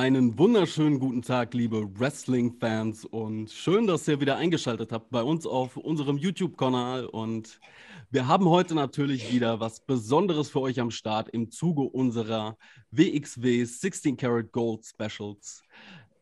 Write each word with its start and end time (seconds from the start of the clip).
Einen 0.00 0.38
wunderschönen 0.38 0.98
guten 0.98 1.20
Tag, 1.20 1.52
liebe 1.52 1.86
Wrestling-Fans, 2.00 3.04
und 3.04 3.50
schön, 3.50 3.86
dass 3.86 4.08
ihr 4.08 4.18
wieder 4.18 4.38
eingeschaltet 4.38 4.92
habt 4.92 5.10
bei 5.10 5.22
uns 5.22 5.46
auf 5.46 5.76
unserem 5.76 6.16
YouTube-Kanal. 6.16 7.04
Und 7.04 7.60
wir 8.10 8.26
haben 8.26 8.48
heute 8.48 8.74
natürlich 8.74 9.30
wieder 9.30 9.60
was 9.60 9.80
Besonderes 9.80 10.48
für 10.48 10.62
euch 10.62 10.80
am 10.80 10.90
Start 10.90 11.28
im 11.28 11.50
Zuge 11.50 11.82
unserer 11.82 12.56
WXW 12.92 13.62
16 13.62 14.16
Karat 14.16 14.52
Gold 14.52 14.86
Specials. 14.86 15.62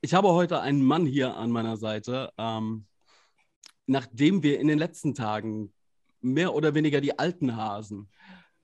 Ich 0.01 0.12
habe 0.12 0.33
heute 0.33 0.60
einen 0.60 0.83
Mann 0.83 1.06
hier 1.06 1.37
an 1.37 1.52
meiner 1.52 1.77
Seite. 1.77 2.33
Ähm, 2.37 2.84
nachdem 3.87 4.42
wir 4.42 4.59
in 4.59 4.66
den 4.66 4.80
letzten 4.80 5.15
Tagen 5.15 5.73
mehr 6.20 6.52
oder 6.52 6.74
weniger 6.74 7.01
die 7.01 7.16
alten 7.16 7.55
Hasen 7.55 8.09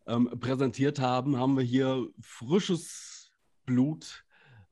ähm, 0.09 0.29
präsentiert 0.41 0.99
haben, 0.99 1.39
haben 1.39 1.57
wir 1.57 1.63
hier 1.63 2.09
frisches 2.21 3.31
Blut 3.65 4.24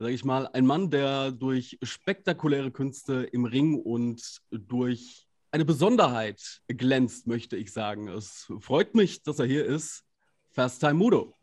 sage 0.03 0.15
ich 0.15 0.25
mal, 0.25 0.49
ein 0.53 0.67
Mann, 0.67 0.91
der 0.91 1.31
durch 1.31 1.79
spektakuläre 1.81 2.73
Künste 2.73 3.23
im 3.23 3.45
Ring 3.45 3.81
und 3.81 4.43
durch 4.51 5.29
eine 5.53 5.65
Besonderheit 5.65 6.61
glänzt, 6.67 7.29
möchte 7.29 7.57
ich 7.57 7.73
sagen. 7.73 8.09
Es 8.09 8.53
freut 8.59 8.97
mich, 8.97 9.23
dass 9.23 9.39
er 9.39 9.47
hier 9.47 9.65
ist. 9.65 10.03
First 10.51 10.81
Time 10.81 10.95
Mudo. 10.95 11.37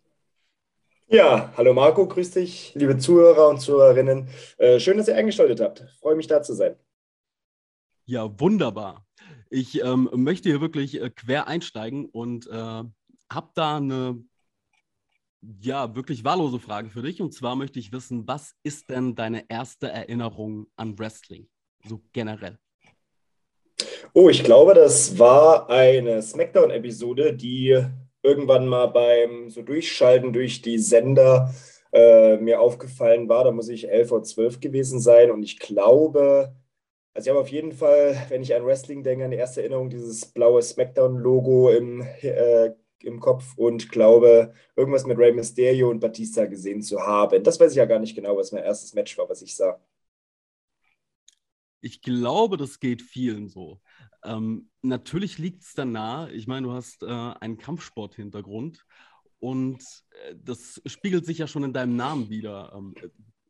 Ja, 1.08 1.54
hallo 1.55 1.73
Marco, 1.73 2.05
grüß 2.05 2.32
dich, 2.32 2.73
liebe 2.76 2.98
Zuhörer 2.98 3.48
und 3.48 3.62
Zuhörerinnen. 3.62 4.27
Äh, 4.58 4.82
schön, 4.82 4.98
dass 4.98 5.07
ihr 5.07 5.16
eingeschaltet 5.16 5.62
habt. 5.62 5.85
Freue 6.02 6.18
mich, 6.18 6.27
da 6.27 6.41
zu 6.41 6.54
sein. 6.54 6.76
Ja, 8.07 8.30
wunderbar. 8.41 9.05
Ich 9.49 9.82
ähm, 9.82 10.10
möchte 10.12 10.49
hier 10.49 10.60
wirklich 10.60 11.02
äh, 11.02 11.10
quer 11.10 11.48
einsteigen 11.48 12.07
und 12.07 12.46
äh, 12.48 12.52
habe 12.52 13.52
da 13.55 13.77
eine 13.77 14.21
ja, 15.62 15.95
wirklich 15.95 16.23
wahllose 16.23 16.59
Frage 16.59 16.90
für 16.90 17.01
dich. 17.01 17.21
Und 17.21 17.34
zwar 17.34 17.55
möchte 17.55 17.79
ich 17.79 17.91
wissen, 17.91 18.27
was 18.27 18.55
ist 18.63 18.90
denn 18.90 19.15
deine 19.15 19.46
erste 19.49 19.90
Erinnerung 19.90 20.68
an 20.76 20.98
Wrestling? 20.99 21.48
So 21.87 22.01
generell. 22.13 22.57
Oh, 24.13 24.29
ich 24.29 24.43
glaube, 24.43 24.73
das 24.73 25.18
war 25.18 25.70
eine 25.70 26.21
SmackDown-Episode, 26.21 27.34
die 27.34 27.81
irgendwann 28.21 28.68
mal 28.68 28.87
beim 28.87 29.49
so 29.49 29.62
Durchschalten 29.62 30.34
durch 30.34 30.62
die 30.62 30.77
Sender 30.77 31.53
äh, 31.93 32.37
mir 32.37 32.59
aufgefallen 32.59 33.29
war. 33.29 33.46
Da 33.46 33.51
muss 33.51 33.70
ich 33.70 33.90
11 33.90 34.12
oder 34.12 34.24
12 34.24 34.59
gewesen 34.59 34.99
sein. 34.99 35.31
Und 35.31 35.43
ich 35.43 35.59
glaube, 35.59 36.53
also 37.13 37.27
ich 37.27 37.29
habe 37.29 37.41
auf 37.41 37.49
jeden 37.49 37.71
Fall, 37.71 38.15
wenn 38.29 38.41
ich 38.41 38.53
an 38.55 38.65
Wrestling 38.65 39.03
denke, 39.03 39.26
eine 39.26 39.35
erste 39.35 39.62
Erinnerung, 39.62 39.90
dieses 39.90 40.26
blaue 40.26 40.62
SmackDown-Logo 40.62 41.70
im 41.70 42.01
äh, 42.21 42.71
im 43.04 43.20
Kopf 43.20 43.58
und 43.58 43.90
glaube, 43.90 44.54
irgendwas 44.76 45.05
mit 45.05 45.18
Rey 45.18 45.34
Mysterio 45.34 45.90
und 45.90 46.00
Batista 46.00 46.46
gesehen 46.46 46.82
zu 46.82 47.00
haben. 47.02 47.44
Das 47.44 47.60
weiß 47.60 47.72
ich 47.72 47.78
ja 47.78 47.86
gar 47.86 48.00
nicht 48.00 48.16
genau, 48.16 48.38
was 48.38 48.52
mein 48.52 48.64
erstes 48.64 48.94
Match 48.94 49.18
war, 49.18 49.30
was 49.30 49.42
ich 49.42 49.55
sah. 49.55 49.80
Ich 51.82 52.02
glaube, 52.02 52.58
das 52.58 52.80
geht 52.80 53.02
vielen 53.02 53.48
so. 53.48 53.80
Ähm, 54.24 54.70
natürlich 54.82 55.38
liegt 55.38 55.64
es 55.64 55.74
dann 55.74 55.94
nahe. 55.94 56.32
Ich 56.32 56.46
meine, 56.46 56.68
du 56.68 56.74
hast 56.74 57.04
äh, 57.04 57.08
einen 57.08 57.58
Kampfsport-Hintergrund 57.58 58.86
und 59.40 59.82
äh, 60.26 60.36
das 60.36 60.82
spiegelt 60.86 61.26
sich 61.26 61.38
ja 61.38 61.48
schon 61.48 61.64
in 61.64 61.74
deinem 61.74 61.96
Namen 61.96 62.30
wieder. 62.30 62.74
Ähm, 62.76 62.94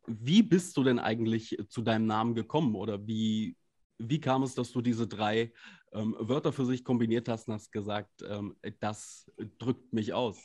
wie 0.06 0.42
bist 0.42 0.76
du 0.76 0.84
denn 0.84 0.98
eigentlich 0.98 1.58
zu 1.68 1.82
deinem 1.82 2.06
Namen 2.06 2.34
gekommen 2.34 2.76
oder 2.76 3.06
wie, 3.06 3.56
wie 4.00 4.20
kam 4.20 4.42
es, 4.42 4.54
dass 4.54 4.72
du 4.72 4.80
diese 4.80 5.06
drei 5.06 5.52
ähm, 5.92 6.16
Wörter 6.18 6.52
für 6.52 6.64
sich 6.64 6.84
kombiniert 6.84 7.28
hast 7.28 7.48
und 7.48 7.54
hast 7.54 7.70
gesagt, 7.70 8.24
ähm, 8.28 8.56
das 8.80 9.30
drückt 9.58 9.92
mich 9.92 10.12
aus? 10.12 10.38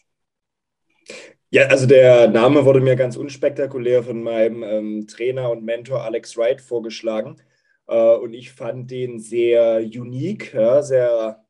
Ja, 1.49 1.67
also 1.67 1.85
der 1.85 2.27
Name 2.27 2.65
wurde 2.65 2.81
mir 2.81 2.95
ganz 2.95 3.15
unspektakulär 3.15 4.03
von 4.03 4.23
meinem 4.23 4.63
ähm, 4.63 5.07
Trainer 5.07 5.51
und 5.51 5.63
Mentor 5.63 6.03
Alex 6.03 6.35
Wright 6.35 6.59
vorgeschlagen. 6.59 7.37
Äh, 7.87 8.15
und 8.15 8.33
ich 8.33 8.51
fand 8.51 8.91
den 8.91 9.19
sehr 9.19 9.77
unique, 9.77 10.53
ja, 10.53 10.81
sehr 10.81 11.45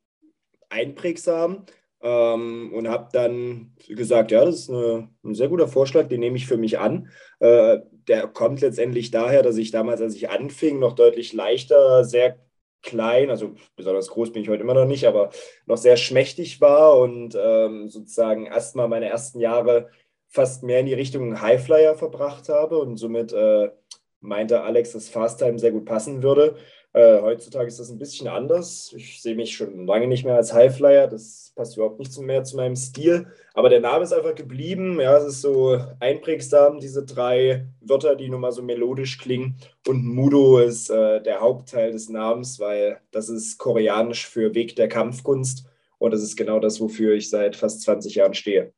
einprägsam 0.70 1.66
ähm, 2.06 2.72
und 2.72 2.88
habe 2.88 3.10
dann 3.12 3.74
gesagt, 3.88 4.32
ja, 4.32 4.46
das 4.46 4.56
ist 4.56 4.70
eine, 4.70 5.10
ein 5.24 5.34
sehr 5.34 5.50
guter 5.50 5.68
Vorschlag, 5.68 6.08
den 6.08 6.20
nehme 6.20 6.38
ich 6.38 6.46
für 6.46 6.58
mich 6.58 6.78
an. 6.78 7.10
Äh, 7.40 7.80
der 8.08 8.28
kommt 8.28 8.62
letztendlich 8.62 9.10
daher, 9.10 9.42
dass 9.42 9.58
ich 9.58 9.72
damals, 9.72 10.02
als 10.02 10.16
ich 10.16 10.30
anfing, 10.30 10.78
noch 10.78 10.94
deutlich 10.94 11.34
leichter, 11.34 12.04
sehr 12.04 12.38
klein, 12.84 13.32
also 13.32 13.56
besonders 13.76 14.10
groß 14.10 14.32
bin 14.32 14.44
ich 14.44 14.50
heute 14.50 14.62
immer 14.62 14.76
noch 14.76 14.86
nicht, 14.86 15.08
aber 15.08 15.32
noch 15.66 15.78
sehr 15.78 15.98
schmächtig 15.98 16.62
war 16.62 17.00
und 17.00 17.36
ähm, 17.36 17.90
sozusagen 17.90 18.46
erstmal 18.46 18.88
meine 18.88 19.10
ersten 19.10 19.40
Jahre 19.40 19.90
fast 20.28 20.62
mehr 20.62 20.82
in 20.82 20.86
die 20.86 20.94
Richtung 20.94 21.42
Highflyer 21.42 21.96
verbracht 21.96 22.50
habe 22.50 22.78
und 22.78 22.98
somit 22.98 23.34
äh, 23.34 23.72
meinte 24.20 24.62
Alex, 24.62 24.92
dass 24.92 25.10
Fast 25.10 25.40
Time 25.40 25.58
sehr 25.58 25.72
gut 25.72 25.86
passen 25.86 26.22
würde. 26.22 26.58
Äh, 26.96 27.22
heutzutage 27.22 27.68
ist 27.68 27.78
das 27.78 27.90
ein 27.90 27.98
bisschen 27.98 28.30
anders. 28.30 28.94
Ich 28.96 29.22
sehe 29.22 29.36
mich 29.36 29.58
schon 29.58 29.86
lange 29.86 30.08
nicht 30.08 30.24
mehr 30.24 30.36
als 30.36 30.54
Highflyer. 30.54 31.08
Das 31.08 31.52
passt 31.54 31.76
überhaupt 31.76 32.00
nicht 32.00 32.18
mehr 32.20 32.46
zu 32.46 32.56
meinem 32.56 32.78
Stil. 32.78 33.28
Aber 33.54 33.68
der 33.68 33.82
Name 33.82 34.06
ist 34.06 34.14
einfach 34.14 34.34
geblieben. 34.34 35.02
Ja, 35.02 35.18
es 35.18 35.26
ist 35.26 35.42
so 35.42 35.78
einprägsam, 36.00 36.80
diese 36.80 37.04
drei 37.04 37.68
Wörter, 37.82 38.16
die 38.16 38.30
nun 38.30 38.40
mal 38.40 38.54
so 38.54 38.62
melodisch 38.62 39.18
klingen. 39.18 39.58
Und 39.86 40.06
Mudo 40.06 40.60
ist 40.60 40.90
äh, 40.90 41.22
der 41.22 41.42
Hauptteil 41.42 41.92
des 41.92 42.08
Namens, 42.08 42.62
weil 42.62 43.02
das 43.12 43.28
ist 43.28 43.58
koreanisch 43.58 44.26
für 44.26 44.56
Weg 44.56 44.78
der 44.78 44.88
Kampfkunst. 44.88 45.68
Und 45.98 46.12
das 46.12 46.24
ist 46.24 46.38
genau 46.38 46.60
das, 46.60 46.80
wofür 46.80 47.14
ich 47.14 47.30
seit 47.30 47.58
fast 47.58 47.82
20 47.82 48.16
Jahren 48.16 48.34
stehe. 48.36 48.72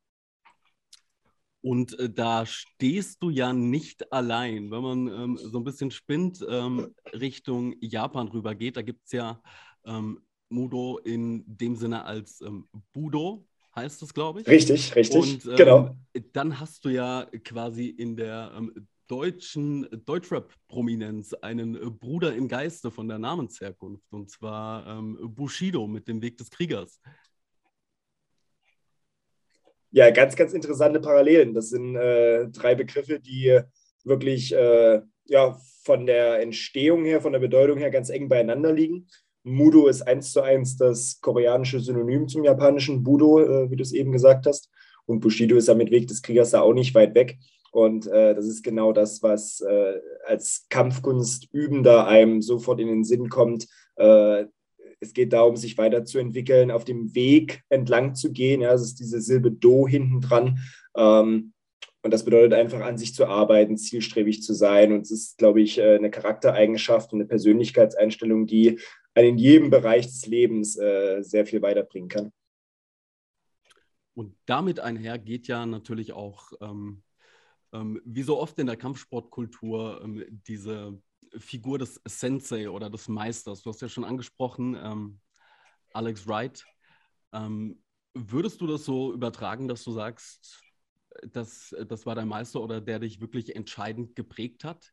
Und 1.67 1.99
äh, 1.99 2.09
da 2.09 2.45
stehst 2.45 3.21
du 3.21 3.29
ja 3.29 3.51
nicht 3.51 4.13
allein. 4.13 4.71
Wenn 4.71 4.81
man 4.81 5.07
ähm, 5.07 5.37
so 5.37 5.57
ein 5.57 5.65
bisschen 5.65 5.91
spinnt 5.91 6.39
ähm, 6.49 6.95
Richtung 7.11 7.75
Japan 7.81 8.29
rüber 8.29 8.55
geht, 8.55 8.77
da 8.77 8.81
gibt 8.81 9.03
es 9.03 9.11
ja 9.11 9.41
ähm, 9.85 10.21
Mudo 10.47 10.97
in 10.99 11.43
dem 11.45 11.75
Sinne 11.75 12.05
als 12.05 12.39
ähm, 12.39 12.69
Budo, 12.93 13.45
heißt 13.75 14.01
es, 14.01 14.13
glaube 14.13 14.39
ich. 14.39 14.47
Richtig, 14.47 14.95
richtig. 14.95 15.45
Und 15.45 15.57
genau. 15.57 15.93
Ähm, 16.13 16.23
dann 16.31 16.57
hast 16.57 16.85
du 16.85 16.89
ja 16.89 17.27
quasi 17.43 17.87
in 17.87 18.15
der 18.15 18.53
ähm, 18.55 18.87
deutschen 19.07 19.89
Deutschrap-Prominenz 20.05 21.33
einen 21.33 21.75
äh, 21.75 21.89
Bruder 21.89 22.33
im 22.33 22.47
Geiste 22.47 22.91
von 22.91 23.09
der 23.09 23.19
Namensherkunft, 23.19 24.13
und 24.13 24.31
zwar 24.31 25.01
Bushido 25.01 25.85
mit 25.85 26.07
dem 26.07 26.21
Weg 26.21 26.37
des 26.37 26.49
Kriegers 26.49 27.01
ja, 29.91 30.09
ganz, 30.11 30.35
ganz 30.35 30.53
interessante 30.53 30.99
Parallelen. 30.99 31.53
Das 31.53 31.69
sind 31.69 31.95
äh, 31.95 32.47
drei 32.49 32.75
Begriffe, 32.75 33.19
die 33.19 33.59
wirklich 34.03 34.53
äh, 34.53 35.01
ja, 35.25 35.57
von 35.83 36.05
der 36.05 36.41
Entstehung 36.41 37.05
her, 37.05 37.21
von 37.21 37.33
der 37.33 37.39
Bedeutung 37.39 37.77
her 37.77 37.91
ganz 37.91 38.09
eng 38.09 38.29
beieinander 38.29 38.73
liegen. 38.73 39.07
Mudo 39.43 39.87
ist 39.87 40.01
eins 40.01 40.33
zu 40.33 40.41
eins 40.41 40.75
das 40.75 41.19
koreanische 41.21 41.79
Synonym 41.79 42.27
zum 42.27 42.43
japanischen 42.43 43.03
Budo, 43.03 43.39
äh, 43.39 43.71
wie 43.71 43.75
du 43.75 43.83
es 43.83 43.93
eben 43.93 44.11
gesagt 44.11 44.45
hast. 44.45 44.69
Und 45.05 45.21
Bushido 45.21 45.55
ist 45.55 45.69
ja 45.69 45.73
mit 45.73 45.89
Weg 45.89 46.07
des 46.07 46.21
Kriegers 46.21 46.51
da 46.51 46.61
auch 46.61 46.73
nicht 46.73 46.93
weit 46.93 47.15
weg. 47.15 47.37
Und 47.71 48.07
äh, 48.07 48.35
das 48.35 48.45
ist 48.45 48.63
genau 48.63 48.91
das, 48.91 49.23
was 49.23 49.61
äh, 49.61 49.99
als 50.25 50.65
Kampfkunstübender 50.69 52.07
einem 52.07 52.41
sofort 52.41 52.79
in 52.79 52.87
den 52.87 53.03
Sinn 53.03 53.29
kommt, 53.29 53.67
äh, 53.95 54.45
es 54.99 55.13
geht 55.13 55.33
darum, 55.33 55.55
sich 55.55 55.77
weiterzuentwickeln, 55.77 56.71
auf 56.71 56.85
dem 56.85 57.13
Weg 57.13 57.61
entlang 57.69 58.15
zu 58.15 58.31
gehen. 58.31 58.61
Ja, 58.61 58.73
es 58.73 58.81
ist 58.81 58.99
diese 58.99 59.21
Silbe 59.21 59.51
Do 59.51 59.87
hinten 59.87 60.21
dran. 60.21 60.59
Ähm, 60.95 61.53
und 62.03 62.13
das 62.13 62.23
bedeutet 62.23 62.53
einfach, 62.53 62.81
an 62.81 62.97
sich 62.97 63.13
zu 63.13 63.25
arbeiten, 63.25 63.77
zielstrebig 63.77 64.41
zu 64.41 64.53
sein. 64.53 64.93
Und 64.93 65.01
es 65.01 65.11
ist, 65.11 65.37
glaube 65.37 65.61
ich, 65.61 65.77
äh, 65.77 65.95
eine 65.95 66.09
Charaktereigenschaft 66.09 67.11
und 67.11 67.19
eine 67.19 67.27
Persönlichkeitseinstellung, 67.27 68.47
die 68.47 68.79
einen 69.13 69.29
in 69.29 69.37
jedem 69.37 69.69
Bereich 69.69 70.05
des 70.05 70.25
Lebens 70.25 70.77
äh, 70.77 71.21
sehr 71.21 71.45
viel 71.45 71.61
weiterbringen 71.61 72.09
kann. 72.09 72.31
Und 74.13 74.35
damit 74.45 74.79
einher 74.79 75.19
geht 75.19 75.47
ja 75.47 75.65
natürlich 75.65 76.13
auch, 76.13 76.53
ähm, 76.61 77.03
ähm, 77.73 78.01
wie 78.05 78.23
so 78.23 78.39
oft 78.39 78.57
in 78.57 78.67
der 78.67 78.77
Kampfsportkultur, 78.77 80.01
ähm, 80.03 80.23
diese 80.47 80.99
Figur 81.37 81.79
des 81.79 82.01
Sensei 82.05 82.69
oder 82.69 82.89
des 82.89 83.07
Meisters. 83.07 83.61
Du 83.61 83.69
hast 83.69 83.81
ja 83.81 83.89
schon 83.89 84.05
angesprochen, 84.05 84.77
ähm, 84.81 85.19
Alex 85.93 86.27
Wright. 86.27 86.65
Ähm, 87.33 87.81
würdest 88.13 88.61
du 88.61 88.67
das 88.67 88.85
so 88.85 89.13
übertragen, 89.13 89.67
dass 89.67 89.83
du 89.83 89.91
sagst, 89.91 90.61
dass, 91.31 91.75
das 91.87 92.05
war 92.05 92.15
dein 92.15 92.27
Meister 92.27 92.61
oder 92.61 92.81
der 92.81 92.99
dich 92.99 93.21
wirklich 93.21 93.55
entscheidend 93.55 94.15
geprägt 94.15 94.63
hat? 94.63 94.91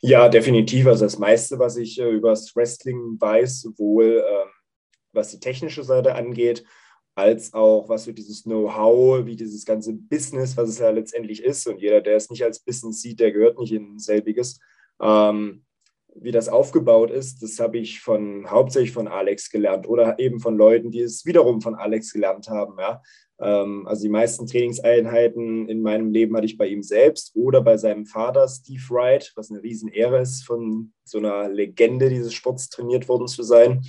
Ja, 0.00 0.28
definitiv. 0.28 0.86
Also 0.86 1.04
das 1.04 1.18
meiste, 1.18 1.58
was 1.58 1.76
ich 1.76 2.00
äh, 2.00 2.10
über 2.10 2.30
das 2.30 2.54
Wrestling 2.56 3.20
weiß, 3.20 3.60
sowohl 3.60 4.24
ähm, 4.26 4.48
was 5.12 5.30
die 5.30 5.40
technische 5.40 5.84
Seite 5.84 6.14
angeht, 6.14 6.64
als 7.14 7.52
auch 7.52 7.88
was 7.88 8.04
so 8.04 8.12
dieses 8.12 8.44
Know-how, 8.44 9.26
wie 9.26 9.36
dieses 9.36 9.64
ganze 9.64 9.92
Business, 9.92 10.56
was 10.56 10.70
es 10.70 10.78
ja 10.78 10.90
letztendlich 10.90 11.42
ist. 11.42 11.66
Und 11.66 11.80
jeder, 11.80 12.00
der 12.00 12.16
es 12.16 12.30
nicht 12.30 12.44
als 12.44 12.60
Business 12.60 13.02
sieht, 13.02 13.20
der 13.20 13.32
gehört 13.32 13.58
nicht 13.58 13.72
in 13.72 13.98
selbiges. 13.98 14.58
Ähm, 15.00 15.64
wie 16.14 16.32
das 16.32 16.48
aufgebaut 16.48 17.10
ist, 17.10 17.42
das 17.42 17.58
habe 17.60 17.78
ich 17.78 18.00
von 18.00 18.50
hauptsächlich 18.50 18.92
von 18.92 19.08
Alex 19.08 19.50
gelernt 19.50 19.88
oder 19.88 20.18
eben 20.18 20.40
von 20.40 20.56
Leuten, 20.56 20.90
die 20.90 21.00
es 21.00 21.24
wiederum 21.24 21.60
von 21.60 21.74
Alex 21.74 22.12
gelernt 22.12 22.48
haben. 22.48 22.76
Ja. 22.78 23.02
Ähm, 23.40 23.86
also 23.86 24.02
die 24.02 24.08
meisten 24.08 24.46
Trainingseinheiten 24.46 25.68
in 25.68 25.82
meinem 25.82 26.10
Leben 26.10 26.36
hatte 26.36 26.46
ich 26.46 26.58
bei 26.58 26.66
ihm 26.66 26.82
selbst 26.82 27.32
oder 27.34 27.62
bei 27.62 27.76
seinem 27.76 28.06
Vater 28.06 28.46
Steve 28.48 28.82
Wright, 28.90 29.32
was 29.36 29.50
eine 29.50 29.62
Riesenehre 29.62 30.20
ist, 30.20 30.44
von 30.44 30.92
so 31.04 31.18
einer 31.18 31.48
Legende 31.48 32.08
dieses 32.08 32.34
Sports 32.34 32.68
trainiert 32.68 33.08
worden 33.08 33.28
zu 33.28 33.42
sein. 33.42 33.82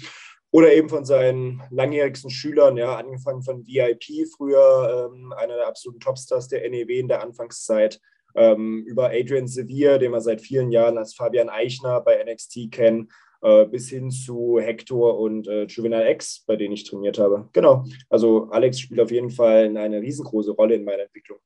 Oder 0.53 0.73
eben 0.73 0.89
von 0.89 1.05
seinen 1.05 1.61
langjährigsten 1.69 2.29
Schülern, 2.29 2.75
ja, 2.75 2.97
angefangen 2.97 3.41
von 3.41 3.65
VIP, 3.65 4.27
früher 4.35 5.09
ähm, 5.09 5.31
einer 5.31 5.55
der 5.55 5.67
absoluten 5.67 6.01
Topstars 6.01 6.49
der 6.49 6.69
NEW 6.69 6.99
in 6.99 7.07
der 7.07 7.23
Anfangszeit, 7.23 8.01
ähm, 8.35 8.83
über 8.85 9.11
Adrian 9.11 9.47
Sevier, 9.47 9.97
den 9.97 10.11
wir 10.11 10.21
seit 10.21 10.41
vielen 10.41 10.71
Jahren 10.71 10.97
als 10.97 11.13
Fabian 11.13 11.49
Eichner 11.49 12.01
bei 12.01 12.23
NXT 12.23 12.71
kennen, 12.71 13.09
äh, 13.41 13.65
bis 13.65 13.89
hin 13.89 14.11
zu 14.11 14.59
Hector 14.59 15.19
und 15.19 15.47
äh, 15.47 15.65
Juvenile 15.65 16.11
X, 16.11 16.43
bei 16.45 16.55
denen 16.55 16.73
ich 16.73 16.83
trainiert 16.83 17.17
habe. 17.17 17.49
Genau, 17.53 17.85
also 18.09 18.49
Alex 18.51 18.79
spielt 18.79 18.99
auf 18.99 19.11
jeden 19.11 19.31
Fall 19.31 19.75
eine 19.75 20.01
riesengroße 20.01 20.51
Rolle 20.51 20.75
in 20.75 20.83
meiner 20.83 21.03
Entwicklung. 21.03 21.39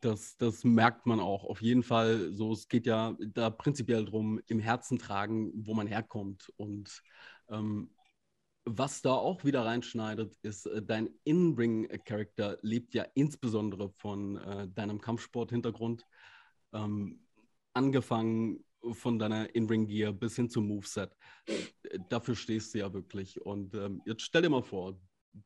Das, 0.00 0.36
das 0.36 0.64
merkt 0.64 1.06
man 1.06 1.20
auch 1.20 1.44
auf 1.44 1.62
jeden 1.62 1.82
Fall. 1.82 2.32
So, 2.32 2.52
es 2.52 2.68
geht 2.68 2.86
ja 2.86 3.16
da 3.20 3.50
prinzipiell 3.50 4.04
darum, 4.04 4.40
im 4.48 4.58
Herzen 4.58 4.98
tragen, 4.98 5.52
wo 5.54 5.74
man 5.74 5.86
herkommt. 5.86 6.52
Und 6.56 7.02
ähm, 7.48 7.90
was 8.64 9.02
da 9.02 9.12
auch 9.12 9.44
wieder 9.44 9.64
reinschneidet, 9.64 10.36
ist, 10.42 10.66
äh, 10.66 10.82
dein 10.82 11.10
In-Ring-Charakter 11.24 12.58
lebt 12.62 12.94
ja 12.94 13.04
insbesondere 13.14 13.90
von 13.90 14.36
äh, 14.36 14.68
deinem 14.68 15.00
Kampfsport-Hintergrund. 15.00 16.04
Ähm, 16.72 17.20
angefangen 17.74 18.64
von 18.92 19.18
deiner 19.18 19.54
In-Ring-Gear 19.54 20.12
bis 20.12 20.36
hin 20.36 20.50
zum 20.50 20.66
Moveset. 20.66 21.16
Dafür 22.08 22.34
stehst 22.34 22.74
du 22.74 22.78
ja 22.78 22.92
wirklich. 22.92 23.40
Und 23.40 23.74
ähm, 23.74 24.02
jetzt 24.06 24.22
stell 24.22 24.42
dir 24.42 24.50
mal 24.50 24.62
vor, 24.62 24.98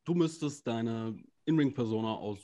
du 0.04 0.14
müsstest 0.14 0.66
deine 0.66 1.16
In-Ring-Persona 1.44 2.14
aus 2.14 2.38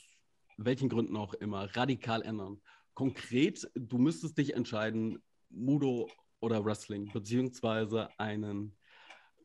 welchen 0.58 0.88
Gründen 0.88 1.16
auch 1.16 1.34
immer 1.34 1.64
radikal 1.76 2.22
ändern. 2.22 2.60
Konkret, 2.94 3.70
du 3.74 3.98
müsstest 3.98 4.36
dich 4.36 4.54
entscheiden, 4.54 5.22
Mudo 5.48 6.08
oder 6.40 6.64
Wrestling, 6.64 7.10
beziehungsweise 7.12 8.08
einen 8.18 8.76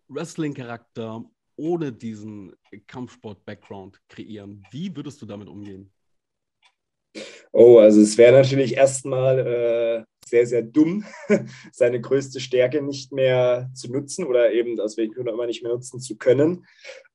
Wrestling-Charakter 0.09 1.23
ohne 1.55 1.91
diesen 1.91 2.53
Kampfsport-Background 2.87 3.99
kreieren. 4.09 4.63
Wie 4.71 4.95
würdest 4.95 5.21
du 5.21 5.25
damit 5.25 5.47
umgehen? 5.47 5.91
Oh, 7.51 7.79
also 7.79 8.01
es 8.01 8.17
wäre 8.17 8.33
natürlich 8.33 8.75
erstmal 8.75 9.39
äh, 9.39 10.03
sehr, 10.27 10.45
sehr 10.45 10.61
dumm, 10.61 11.03
seine 11.71 11.99
größte 11.99 12.39
Stärke 12.39 12.81
nicht 12.81 13.11
mehr 13.11 13.69
zu 13.73 13.91
nutzen 13.91 14.25
oder 14.25 14.51
eben 14.51 14.79
aus 14.79 14.97
welchen 14.97 15.13
Gründen 15.13 15.33
immer 15.33 15.47
nicht 15.47 15.63
mehr 15.63 15.71
nutzen 15.71 15.99
zu 15.99 16.17
können. 16.17 16.65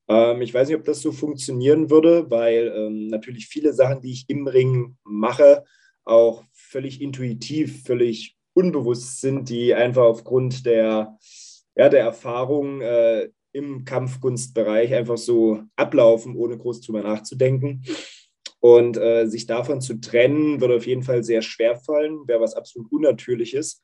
Ähm, 0.07 0.41
ich 0.41 0.53
weiß 0.53 0.67
nicht, 0.67 0.77
ob 0.77 0.83
das 0.83 1.01
so 1.01 1.11
funktionieren 1.11 1.89
würde, 1.89 2.29
weil 2.29 2.73
ähm, 2.75 3.07
natürlich 3.07 3.47
viele 3.47 3.73
Sachen, 3.73 4.01
die 4.01 4.11
ich 4.11 4.25
im 4.27 4.47
Ring 4.47 4.97
mache, 5.03 5.63
auch 6.03 6.43
völlig 6.51 7.01
intuitiv, 7.01 7.83
völlig 7.83 8.35
unbewusst 8.53 9.21
sind, 9.21 9.49
die 9.49 9.73
einfach 9.73 10.03
aufgrund 10.03 10.65
der 10.65 11.17
ja, 11.75 11.89
der 11.89 12.01
Erfahrung 12.01 12.81
äh, 12.81 13.29
im 13.51 13.85
Kampfkunstbereich 13.85 14.93
einfach 14.93 15.17
so 15.17 15.63
ablaufen, 15.75 16.35
ohne 16.35 16.57
groß 16.57 16.81
drüber 16.81 17.01
nachzudenken. 17.01 17.83
Und 18.59 18.97
äh, 18.97 19.27
sich 19.27 19.45
davon 19.45 19.81
zu 19.81 19.99
trennen, 19.99 20.61
würde 20.61 20.77
auf 20.77 20.87
jeden 20.87 21.03
Fall 21.03 21.23
sehr 21.23 21.41
schwer 21.41 21.75
fallen, 21.75 22.27
wäre 22.27 22.39
was 22.39 22.55
absolut 22.55 22.91
Unnatürliches. 22.91 23.83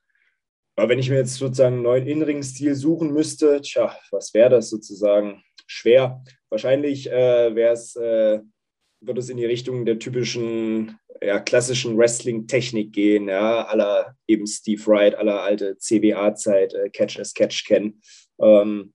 Aber 0.77 0.87
wenn 0.87 0.99
ich 0.99 1.09
mir 1.09 1.17
jetzt 1.17 1.35
sozusagen 1.35 1.75
einen 1.75 1.83
neuen 1.83 2.07
Innenring-Stil 2.07 2.73
suchen 2.73 3.11
müsste, 3.11 3.61
tja, 3.61 3.93
was 4.11 4.33
wäre 4.33 4.49
das 4.49 4.69
sozusagen? 4.69 5.43
Schwer. 5.67 6.23
Wahrscheinlich 6.49 7.11
äh, 7.11 7.53
wäre 7.53 7.73
es, 7.73 7.95
würde 9.01 9.19
es 9.19 9.29
in 9.29 9.37
die 9.37 9.45
Richtung 9.45 9.85
der 9.85 9.99
typischen 9.99 10.97
ja, 11.21 11.39
klassischen 11.39 11.97
Wrestling-Technik 11.97 12.93
gehen, 12.93 13.27
ja, 13.27 13.65
aller 13.65 14.15
eben 14.27 14.47
Steve 14.47 14.85
Wright, 14.85 15.15
aller 15.15 15.41
alte 15.41 15.77
CWA-Zeit, 15.77 16.73
äh, 16.73 16.89
Catch 16.89 17.19
as 17.19 17.33
Catch 17.33 17.65
kennen. 17.65 18.01
Ähm, 18.39 18.93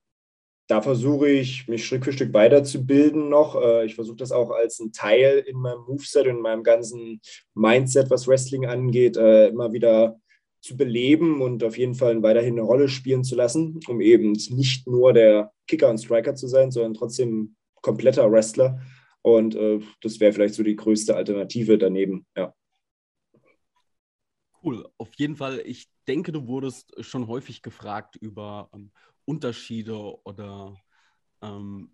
da 0.67 0.81
versuche 0.81 1.29
ich, 1.29 1.67
mich 1.67 1.85
Stück 1.85 2.05
für 2.05 2.13
Stück 2.13 2.33
weiterzubilden 2.33 3.29
noch. 3.29 3.61
Äh, 3.61 3.85
ich 3.85 3.95
versuche 3.95 4.17
das 4.17 4.31
auch 4.31 4.49
als 4.49 4.79
ein 4.79 4.91
Teil 4.91 5.43
in 5.45 5.57
meinem 5.57 5.81
Moveset 5.87 6.25
und 6.25 6.37
in 6.37 6.41
meinem 6.41 6.63
ganzen 6.63 7.21
Mindset, 7.53 8.09
was 8.09 8.27
Wrestling 8.27 8.65
angeht, 8.65 9.17
äh, 9.17 9.49
immer 9.49 9.73
wieder 9.73 10.19
zu 10.61 10.75
beleben 10.75 11.41
und 11.41 11.63
auf 11.63 11.77
jeden 11.77 11.93
Fall 11.93 12.23
weiterhin 12.23 12.53
eine 12.53 12.63
Rolle 12.63 12.89
spielen 12.89 13.23
zu 13.23 13.35
lassen, 13.35 13.79
um 13.87 14.01
eben 14.01 14.31
nicht 14.31 14.87
nur 14.87 15.13
der 15.13 15.51
Kicker 15.67 15.89
und 15.91 15.99
Striker 15.99 16.33
zu 16.33 16.47
sein, 16.47 16.71
sondern 16.71 16.95
trotzdem 16.95 17.55
kompletter 17.81 18.31
Wrestler 18.31 18.81
und 19.25 19.55
äh, 19.55 19.79
das 20.01 20.19
wäre 20.19 20.31
vielleicht 20.33 20.53
so 20.53 20.61
die 20.61 20.75
größte 20.75 21.15
Alternative 21.15 21.79
daneben, 21.79 22.27
ja. 22.37 22.53
Cool, 24.61 24.87
auf 24.99 25.15
jeden 25.15 25.35
Fall. 25.35 25.63
Ich 25.65 25.89
denke, 26.07 26.31
du 26.31 26.47
wurdest 26.47 26.93
schon 27.03 27.25
häufig 27.27 27.63
gefragt 27.63 28.17
über 28.17 28.69
ähm, 28.71 28.91
Unterschiede 29.25 29.95
oder 30.25 30.75
ähm, 31.41 31.91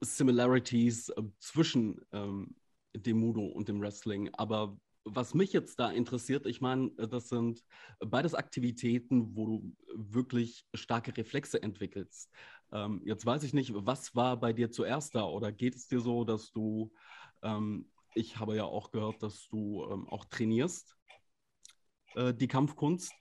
Similarities 0.00 1.10
äh, 1.10 1.22
zwischen 1.38 2.00
ähm, 2.10 2.56
dem 2.96 3.18
Mudo 3.20 3.46
und 3.46 3.68
dem 3.68 3.80
Wrestling. 3.80 4.30
Aber 4.34 4.76
was 5.04 5.32
mich 5.32 5.52
jetzt 5.52 5.78
da 5.78 5.92
interessiert, 5.92 6.44
ich 6.46 6.60
meine, 6.60 6.90
das 6.90 7.28
sind 7.28 7.62
beides 8.00 8.34
Aktivitäten, 8.34 9.36
wo 9.36 9.46
du 9.46 9.76
wirklich 9.94 10.66
starke 10.74 11.16
Reflexe 11.16 11.62
entwickelst. 11.62 12.32
Ähm, 12.72 13.02
jetzt 13.04 13.26
weiß 13.26 13.42
ich 13.44 13.52
nicht, 13.52 13.72
was 13.74 14.14
war 14.14 14.38
bei 14.38 14.52
dir 14.52 14.70
zuerst 14.70 15.14
da? 15.14 15.24
Oder 15.24 15.52
geht 15.52 15.74
es 15.74 15.86
dir 15.88 16.00
so, 16.00 16.24
dass 16.24 16.52
du, 16.52 16.92
ähm, 17.42 17.90
ich 18.14 18.38
habe 18.38 18.56
ja 18.56 18.64
auch 18.64 18.90
gehört, 18.90 19.22
dass 19.22 19.46
du 19.48 19.86
ähm, 19.90 20.08
auch 20.08 20.24
trainierst, 20.24 20.96
äh, 22.14 22.32
die 22.34 22.48
Kampfkunst. 22.48 23.12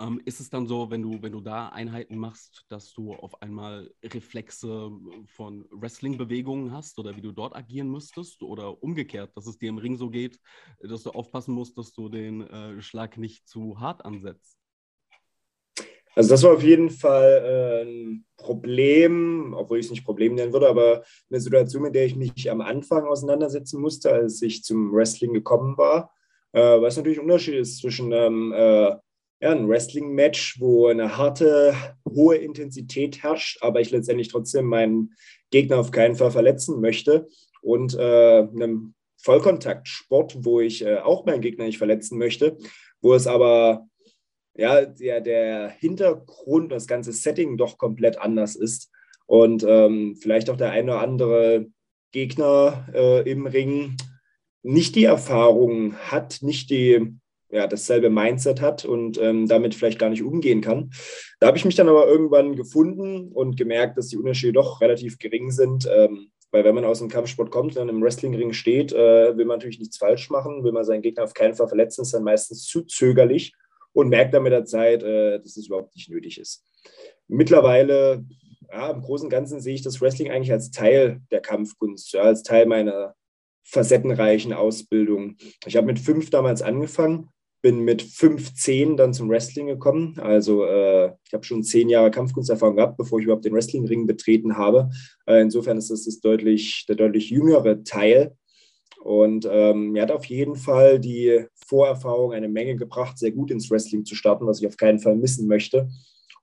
Ähm, 0.00 0.20
ist 0.24 0.40
es 0.40 0.50
dann 0.50 0.66
so, 0.66 0.90
wenn 0.90 1.02
du, 1.02 1.22
wenn 1.22 1.30
du 1.30 1.40
da 1.40 1.68
Einheiten 1.68 2.18
machst, 2.18 2.64
dass 2.68 2.92
du 2.92 3.14
auf 3.14 3.40
einmal 3.40 3.94
Reflexe 4.02 4.90
von 5.26 5.64
Wrestling-Bewegungen 5.70 6.72
hast 6.72 6.98
oder 6.98 7.14
wie 7.16 7.22
du 7.22 7.30
dort 7.30 7.54
agieren 7.54 7.88
müsstest? 7.88 8.42
Oder 8.42 8.82
umgekehrt, 8.82 9.36
dass 9.36 9.46
es 9.46 9.56
dir 9.56 9.68
im 9.68 9.78
Ring 9.78 9.96
so 9.96 10.10
geht, 10.10 10.40
dass 10.80 11.04
du 11.04 11.10
aufpassen 11.10 11.54
musst, 11.54 11.78
dass 11.78 11.92
du 11.92 12.08
den 12.08 12.40
äh, 12.42 12.82
Schlag 12.82 13.18
nicht 13.18 13.46
zu 13.48 13.78
hart 13.78 14.04
ansetzt? 14.04 14.63
Also 16.14 16.30
das 16.30 16.42
war 16.42 16.52
auf 16.52 16.62
jeden 16.62 16.90
Fall 16.90 17.42
äh, 17.44 17.88
ein 17.88 18.24
Problem, 18.36 19.54
obwohl 19.56 19.78
ich 19.78 19.86
es 19.86 19.90
nicht 19.90 20.04
Problem 20.04 20.34
nennen 20.34 20.52
würde, 20.52 20.68
aber 20.68 21.02
eine 21.30 21.40
Situation, 21.40 21.82
mit 21.82 21.94
der 21.94 22.04
ich 22.06 22.16
mich 22.16 22.50
am 22.50 22.60
Anfang 22.60 23.04
auseinandersetzen 23.04 23.80
musste, 23.80 24.12
als 24.12 24.40
ich 24.42 24.62
zum 24.62 24.92
Wrestling 24.92 25.32
gekommen 25.32 25.76
war, 25.76 26.12
äh, 26.52 26.80
was 26.80 26.96
natürlich 26.96 27.18
ein 27.18 27.24
Unterschied 27.24 27.54
ist 27.54 27.78
zwischen 27.78 28.12
einem, 28.12 28.52
äh, 28.52 28.90
ja, 29.40 29.50
einem 29.50 29.68
Wrestling-Match, 29.68 30.60
wo 30.60 30.86
eine 30.86 31.16
harte, 31.16 31.74
hohe 32.08 32.36
Intensität 32.36 33.22
herrscht, 33.22 33.58
aber 33.62 33.80
ich 33.80 33.90
letztendlich 33.90 34.28
trotzdem 34.28 34.66
meinen 34.66 35.14
Gegner 35.50 35.78
auf 35.78 35.90
keinen 35.90 36.16
Fall 36.16 36.30
verletzen 36.30 36.80
möchte, 36.80 37.26
und 37.64 37.94
äh, 37.94 38.46
einem 38.54 38.94
Vollkontaktsport, 39.22 40.44
wo 40.44 40.60
ich 40.60 40.84
äh, 40.84 40.98
auch 40.98 41.24
meinen 41.24 41.40
Gegner 41.40 41.64
nicht 41.64 41.78
verletzen 41.78 42.18
möchte, 42.18 42.58
wo 43.00 43.14
es 43.14 43.26
aber 43.26 43.88
ja, 44.56 44.84
der, 44.84 45.20
der 45.20 45.68
Hintergrund, 45.68 46.70
das 46.72 46.86
ganze 46.86 47.12
Setting 47.12 47.56
doch 47.56 47.78
komplett 47.78 48.18
anders 48.18 48.56
ist 48.56 48.90
und 49.26 49.64
ähm, 49.66 50.16
vielleicht 50.20 50.50
auch 50.50 50.56
der 50.56 50.70
eine 50.70 50.92
oder 50.92 51.00
andere 51.00 51.66
Gegner 52.12 52.86
äh, 52.94 53.30
im 53.30 53.46
Ring 53.46 53.96
nicht 54.62 54.94
die 54.94 55.04
Erfahrung 55.04 55.94
hat, 55.96 56.38
nicht 56.40 56.70
die, 56.70 57.18
ja, 57.50 57.66
dasselbe 57.66 58.10
Mindset 58.10 58.60
hat 58.60 58.84
und 58.84 59.18
ähm, 59.20 59.46
damit 59.46 59.74
vielleicht 59.74 59.98
gar 59.98 60.10
nicht 60.10 60.22
umgehen 60.22 60.60
kann. 60.60 60.90
Da 61.40 61.48
habe 61.48 61.58
ich 61.58 61.64
mich 61.64 61.74
dann 61.74 61.88
aber 61.88 62.06
irgendwann 62.06 62.56
gefunden 62.56 63.30
und 63.32 63.56
gemerkt, 63.56 63.98
dass 63.98 64.08
die 64.08 64.16
Unterschiede 64.16 64.52
doch 64.52 64.80
relativ 64.80 65.18
gering 65.18 65.50
sind. 65.50 65.88
Ähm, 65.92 66.30
weil 66.50 66.64
wenn 66.64 66.74
man 66.76 66.84
aus 66.84 67.00
dem 67.00 67.08
Kampfsport 67.08 67.50
kommt 67.50 67.72
und 67.72 67.76
dann 67.76 67.88
im 67.88 68.00
Wrestlingring 68.00 68.52
steht, 68.52 68.92
äh, 68.92 69.36
will 69.36 69.44
man 69.44 69.58
natürlich 69.58 69.80
nichts 69.80 69.96
falsch 69.96 70.30
machen, 70.30 70.62
will 70.62 70.70
man 70.70 70.84
seinen 70.84 71.02
Gegner 71.02 71.24
auf 71.24 71.34
keinen 71.34 71.54
Fall 71.54 71.66
verletzen, 71.66 72.02
ist 72.02 72.14
dann 72.14 72.22
meistens 72.22 72.64
zu 72.64 72.82
zögerlich 72.82 73.52
und 73.94 74.08
merkt 74.10 74.34
dann 74.34 74.42
mit 74.42 74.52
der 74.52 74.66
Zeit, 74.66 75.02
äh, 75.02 75.38
dass 75.38 75.56
es 75.56 75.66
überhaupt 75.66 75.94
nicht 75.94 76.10
nötig 76.10 76.38
ist. 76.38 76.64
Mittlerweile, 77.28 78.24
ja, 78.70 78.90
im 78.90 79.00
Großen 79.00 79.26
und 79.26 79.30
Ganzen 79.30 79.60
sehe 79.60 79.74
ich 79.74 79.82
das 79.82 80.02
Wrestling 80.02 80.30
eigentlich 80.30 80.52
als 80.52 80.70
Teil 80.70 81.22
der 81.30 81.40
Kampfkunst, 81.40 82.12
ja, 82.12 82.22
als 82.22 82.42
Teil 82.42 82.66
meiner 82.66 83.14
facettenreichen 83.62 84.52
Ausbildung. 84.52 85.36
Ich 85.64 85.76
habe 85.76 85.86
mit 85.86 85.98
fünf 85.98 86.28
damals 86.28 86.60
angefangen, 86.60 87.30
bin 87.62 87.80
mit 87.80 88.02
15 88.02 88.98
dann 88.98 89.14
zum 89.14 89.30
Wrestling 89.30 89.68
gekommen. 89.68 90.18
Also 90.18 90.66
äh, 90.66 91.12
ich 91.26 91.32
habe 91.32 91.44
schon 91.44 91.62
zehn 91.62 91.88
Jahre 91.88 92.10
Kampfkunsterfahrung 92.10 92.76
gehabt, 92.76 92.98
bevor 92.98 93.18
ich 93.18 93.24
überhaupt 93.24 93.46
den 93.46 93.54
Wrestlingring 93.54 94.06
betreten 94.06 94.58
habe. 94.58 94.90
Äh, 95.24 95.40
insofern 95.40 95.78
ist 95.78 95.90
das, 95.90 96.04
das 96.04 96.20
deutlich, 96.20 96.84
der 96.86 96.96
deutlich 96.96 97.30
jüngere 97.30 97.82
Teil 97.82 98.36
Und 99.04 99.46
ähm, 99.50 99.90
mir 99.90 100.00
hat 100.00 100.10
auf 100.10 100.24
jeden 100.24 100.56
Fall 100.56 100.98
die 100.98 101.44
Vorerfahrung 101.66 102.32
eine 102.32 102.48
Menge 102.48 102.74
gebracht, 102.74 103.18
sehr 103.18 103.32
gut 103.32 103.50
ins 103.50 103.70
Wrestling 103.70 104.06
zu 104.06 104.14
starten, 104.14 104.46
was 104.46 104.62
ich 104.62 104.66
auf 104.66 104.78
keinen 104.78 104.98
Fall 104.98 105.14
missen 105.14 105.46
möchte. 105.46 105.90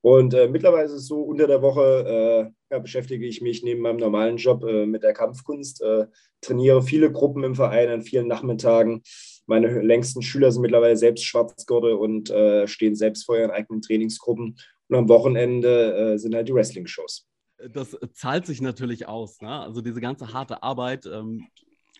Und 0.01 0.35
äh, 0.35 0.47
mittlerweile 0.47 0.85
ist 0.85 0.91
es 0.91 1.07
so, 1.07 1.21
unter 1.21 1.47
der 1.47 1.63
Woche 1.63 2.51
äh, 2.69 2.73
ja, 2.73 2.79
beschäftige 2.79 3.25
ich 3.25 3.41
mich 3.41 3.63
neben 3.63 3.81
meinem 3.81 3.97
normalen 3.97 4.37
Job 4.37 4.63
äh, 4.63 4.85
mit 4.85 5.01
der 5.01 5.13
Kampfkunst, 5.13 5.81
äh, 5.81 6.05
trainiere 6.41 6.83
viele 6.83 7.11
Gruppen 7.11 7.43
im 7.43 7.55
Verein 7.55 7.89
an 7.89 8.03
vielen 8.03 8.27
Nachmittagen. 8.27 9.01
Meine 9.47 9.81
längsten 9.81 10.21
Schüler 10.21 10.51
sind 10.51 10.61
mittlerweile 10.61 10.97
selbst 10.97 11.25
Schwarzgurte 11.25 11.97
und 11.97 12.29
äh, 12.29 12.67
stehen 12.67 12.93
selbst 12.93 13.25
vor 13.25 13.39
ihren 13.39 13.49
eigenen 13.49 13.81
Trainingsgruppen. 13.81 14.55
Und 14.87 14.95
am 14.95 15.09
Wochenende 15.09 16.13
äh, 16.13 16.17
sind 16.19 16.35
halt 16.35 16.47
die 16.47 16.53
Wrestling-Shows. 16.53 17.27
Das 17.73 17.97
zahlt 18.13 18.45
sich 18.45 18.61
natürlich 18.61 19.07
aus. 19.07 19.41
Ne? 19.41 19.49
Also 19.49 19.81
diese 19.81 19.99
ganze 19.99 20.31
harte 20.31 20.61
Arbeit. 20.61 21.07
Ähm, 21.07 21.47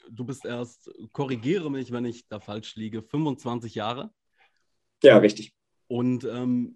du 0.10 0.26
bist 0.26 0.46
erst, 0.46 0.90
korrigiere 1.12 1.70
mich, 1.70 1.92
wenn 1.92 2.06
ich 2.06 2.28
da 2.28 2.40
falsch 2.40 2.76
liege, 2.76 3.02
25 3.02 3.76
Jahre. 3.76 4.12
Ja, 5.04 5.18
richtig. 5.18 5.54
Und 5.88 6.24
ähm, 6.24 6.76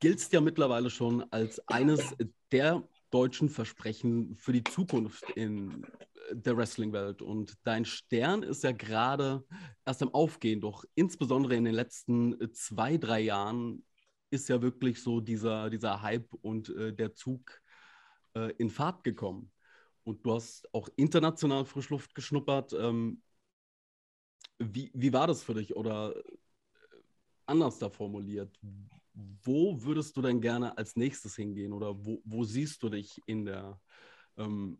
giltst 0.00 0.32
ja 0.32 0.40
mittlerweile 0.40 0.90
schon 0.90 1.22
als 1.30 1.66
eines 1.68 2.14
der 2.50 2.86
deutschen 3.10 3.48
Versprechen 3.48 4.34
für 4.36 4.52
die 4.52 4.64
Zukunft 4.64 5.22
in 5.36 5.86
der 6.32 6.56
Wrestling-Welt. 6.56 7.22
Und 7.22 7.54
dein 7.64 7.84
Stern 7.84 8.42
ist 8.42 8.64
ja 8.64 8.72
gerade 8.72 9.44
erst 9.84 10.02
am 10.02 10.12
Aufgehen, 10.14 10.60
doch 10.60 10.84
insbesondere 10.94 11.54
in 11.54 11.64
den 11.64 11.74
letzten 11.74 12.52
zwei, 12.52 12.96
drei 12.96 13.20
Jahren 13.20 13.84
ist 14.30 14.48
ja 14.48 14.62
wirklich 14.62 15.02
so 15.02 15.20
dieser, 15.20 15.68
dieser 15.68 16.00
Hype 16.00 16.32
und 16.40 16.70
äh, 16.70 16.92
der 16.92 17.14
Zug 17.14 17.60
äh, 18.34 18.52
in 18.56 18.70
Fahrt 18.70 19.04
gekommen. 19.04 19.52
Und 20.04 20.24
du 20.24 20.34
hast 20.34 20.72
auch 20.74 20.88
international 20.96 21.64
Frischluft 21.64 22.14
geschnuppert. 22.14 22.72
Ähm, 22.72 23.22
wie, 24.58 24.90
wie 24.94 25.12
war 25.12 25.26
das 25.26 25.42
für 25.42 25.54
dich? 25.54 25.76
Oder 25.76 26.16
äh, 26.16 26.22
anders 27.46 27.78
da 27.78 27.90
formuliert, 27.90 28.58
wo 29.44 29.82
würdest 29.82 30.16
du 30.16 30.22
denn 30.22 30.40
gerne 30.40 30.76
als 30.78 30.96
nächstes 30.96 31.36
hingehen 31.36 31.72
oder 31.72 32.04
wo, 32.04 32.20
wo 32.24 32.44
siehst 32.44 32.82
du 32.82 32.88
dich 32.88 33.20
in 33.26 33.44
der 33.44 33.80
ähm, 34.36 34.78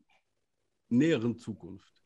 näheren 0.88 1.36
Zukunft? 1.38 2.01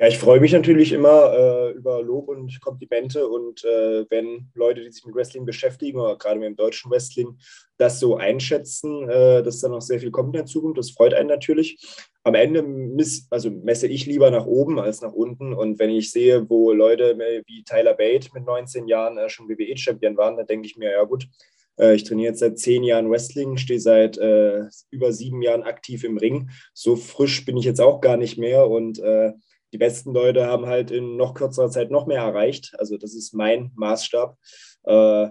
Ja, 0.00 0.06
ich 0.06 0.18
freue 0.18 0.38
mich 0.38 0.52
natürlich 0.52 0.92
immer 0.92 1.32
äh, 1.32 1.70
über 1.72 2.00
Lob 2.02 2.28
und 2.28 2.60
Komplimente 2.60 3.26
und 3.26 3.64
äh, 3.64 4.04
wenn 4.08 4.48
Leute, 4.54 4.80
die 4.80 4.92
sich 4.92 5.04
mit 5.04 5.16
Wrestling 5.16 5.44
beschäftigen 5.44 5.98
oder 5.98 6.16
gerade 6.16 6.38
mit 6.38 6.46
dem 6.46 6.54
deutschen 6.54 6.88
Wrestling, 6.92 7.36
das 7.78 7.98
so 7.98 8.16
einschätzen, 8.16 9.08
äh, 9.08 9.42
dass 9.42 9.60
da 9.60 9.68
noch 9.68 9.80
sehr 9.80 9.98
viel 9.98 10.12
kommt 10.12 10.28
in 10.28 10.42
der 10.42 10.46
Zukunft, 10.46 10.78
das 10.78 10.92
freut 10.92 11.14
einen 11.14 11.28
natürlich. 11.28 11.84
Am 12.22 12.36
Ende 12.36 12.62
miss, 12.62 13.26
also 13.30 13.50
messe 13.50 13.88
ich 13.88 14.06
lieber 14.06 14.30
nach 14.30 14.46
oben 14.46 14.78
als 14.78 15.00
nach 15.00 15.12
unten 15.12 15.52
und 15.52 15.80
wenn 15.80 15.90
ich 15.90 16.12
sehe, 16.12 16.48
wo 16.48 16.72
Leute 16.72 17.18
wie 17.46 17.64
Tyler 17.64 17.94
Bate 17.94 18.28
mit 18.34 18.46
19 18.46 18.86
Jahren 18.86 19.18
äh, 19.18 19.28
schon 19.28 19.48
WWE-Champion 19.48 20.16
waren, 20.16 20.36
dann 20.36 20.46
denke 20.46 20.68
ich 20.68 20.76
mir, 20.76 20.92
ja 20.92 21.02
gut, 21.02 21.26
äh, 21.76 21.96
ich 21.96 22.04
trainiere 22.04 22.28
jetzt 22.28 22.40
seit 22.40 22.56
zehn 22.60 22.84
Jahren 22.84 23.10
Wrestling, 23.10 23.56
stehe 23.56 23.80
seit 23.80 24.16
äh, 24.16 24.66
über 24.90 25.12
sieben 25.12 25.42
Jahren 25.42 25.64
aktiv 25.64 26.04
im 26.04 26.18
Ring. 26.18 26.50
So 26.72 26.94
frisch 26.94 27.44
bin 27.44 27.56
ich 27.56 27.64
jetzt 27.64 27.80
auch 27.80 28.00
gar 28.00 28.16
nicht 28.16 28.38
mehr 28.38 28.68
und 28.68 29.00
äh, 29.00 29.32
die 29.72 29.78
besten 29.78 30.12
Leute 30.12 30.46
haben 30.46 30.66
halt 30.66 30.90
in 30.90 31.16
noch 31.16 31.34
kürzerer 31.34 31.70
Zeit 31.70 31.90
noch 31.90 32.06
mehr 32.06 32.22
erreicht. 32.22 32.74
Also 32.78 32.96
das 32.96 33.14
ist 33.14 33.34
mein 33.34 33.70
Maßstab. 33.74 34.36
Äh, 34.84 35.28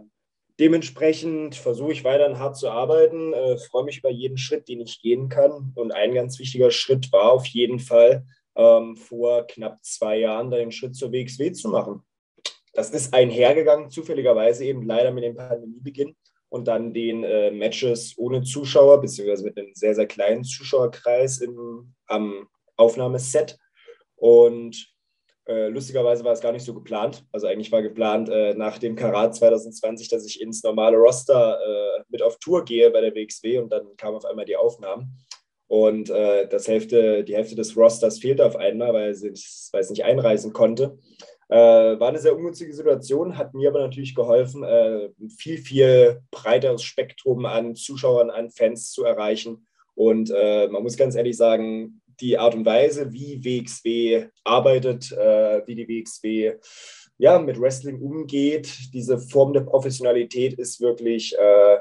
dementsprechend 0.59 1.55
versuche 1.55 1.91
ich 1.91 2.03
weiterhin 2.03 2.39
hart 2.39 2.57
zu 2.57 2.69
arbeiten, 2.69 3.33
äh, 3.33 3.57
freue 3.57 3.83
mich 3.83 3.99
über 3.99 4.09
jeden 4.09 4.37
Schritt, 4.37 4.67
den 4.67 4.81
ich 4.81 5.01
gehen 5.01 5.29
kann. 5.29 5.71
Und 5.75 5.91
ein 5.91 6.13
ganz 6.13 6.39
wichtiger 6.39 6.71
Schritt 6.71 7.11
war 7.11 7.31
auf 7.31 7.45
jeden 7.47 7.79
Fall 7.79 8.25
ähm, 8.55 8.95
vor 8.95 9.45
knapp 9.47 9.83
zwei 9.83 10.19
Jahren 10.19 10.51
den 10.51 10.71
Schritt 10.71 10.95
zur 10.95 11.11
WXW 11.11 11.51
zu 11.51 11.69
machen. 11.69 12.03
Das 12.73 12.91
ist 12.91 13.13
einhergegangen, 13.13 13.89
zufälligerweise 13.89 14.65
eben 14.65 14.85
leider 14.85 15.11
mit 15.11 15.23
dem 15.23 15.35
Pandemiebeginn 15.35 16.15
und 16.49 16.67
dann 16.67 16.93
den 16.93 17.23
äh, 17.23 17.51
Matches 17.51 18.13
ohne 18.17 18.43
Zuschauer, 18.43 19.01
beziehungsweise 19.01 19.45
mit 19.45 19.57
einem 19.57 19.73
sehr, 19.73 19.95
sehr 19.95 20.07
kleinen 20.07 20.43
Zuschauerkreis 20.43 21.39
im, 21.39 21.93
am 22.07 22.47
Aufnahmeset. 22.75 23.57
Und 24.17 24.93
äh, 25.47 25.69
lustigerweise 25.69 26.25
war 26.25 26.33
es 26.33 26.41
gar 26.41 26.51
nicht 26.51 26.65
so 26.65 26.73
geplant. 26.73 27.25
Also 27.31 27.47
eigentlich 27.47 27.71
war 27.71 27.81
geplant 27.81 28.27
äh, 28.29 28.53
nach 28.53 28.77
dem 28.79 28.95
Karat 28.95 29.33
2020, 29.35 30.09
dass 30.09 30.25
ich 30.25 30.41
ins 30.41 30.61
normale 30.61 30.97
Roster 30.97 31.57
äh, 31.59 32.03
mit 32.09 32.21
auf 32.21 32.37
Tour 32.39 32.65
gehe 32.65 32.91
bei 32.91 32.99
der 32.99 33.15
WXW 33.15 33.59
und 33.59 33.71
dann 33.71 33.95
kamen 33.95 34.17
auf 34.17 34.25
einmal 34.25 34.45
die 34.45 34.57
Aufnahmen. 34.57 35.17
Und 35.67 36.09
äh, 36.09 36.47
das 36.47 36.67
Hälfte, 36.67 37.23
die 37.23 37.35
Hälfte 37.35 37.55
des 37.55 37.77
Rosters 37.77 38.19
fehlte 38.19 38.45
auf 38.45 38.57
einmal, 38.57 38.93
weil 38.93 39.09
es 39.09 39.71
nicht 39.89 40.03
einreisen 40.03 40.51
konnte. 40.51 40.97
Äh, 41.49 41.55
war 41.99 42.09
eine 42.09 42.19
sehr 42.19 42.35
ungünstige 42.35 42.73
Situation, 42.73 43.37
hat 43.37 43.53
mir 43.53 43.69
aber 43.69 43.79
natürlich 43.79 44.15
geholfen, 44.15 44.63
äh, 44.63 45.09
ein 45.17 45.29
viel, 45.29 45.59
viel 45.59 46.21
breiteres 46.29 46.83
Spektrum 46.83 47.45
an 47.45 47.75
Zuschauern, 47.75 48.29
an 48.29 48.49
Fans 48.49 48.91
zu 48.91 49.05
erreichen. 49.05 49.65
Und 49.95 50.29
man 50.29 50.83
muss 50.83 50.95
ganz 50.95 51.15
ehrlich 51.15 51.35
sagen, 51.35 52.03
die 52.19 52.37
Art 52.37 52.55
und 52.55 52.65
Weise, 52.65 53.11
wie 53.11 53.43
WXW 53.43 54.27
arbeitet, 54.43 55.11
äh, 55.11 55.61
wie 55.65 55.75
die 55.75 55.87
WXW 55.87 56.55
ja, 57.17 57.39
mit 57.39 57.59
Wrestling 57.59 58.01
umgeht. 58.01 58.93
Diese 58.93 59.17
Form 59.17 59.53
der 59.53 59.61
Professionalität 59.61 60.53
ist 60.53 60.79
wirklich 60.81 61.35
äh, 61.37 61.79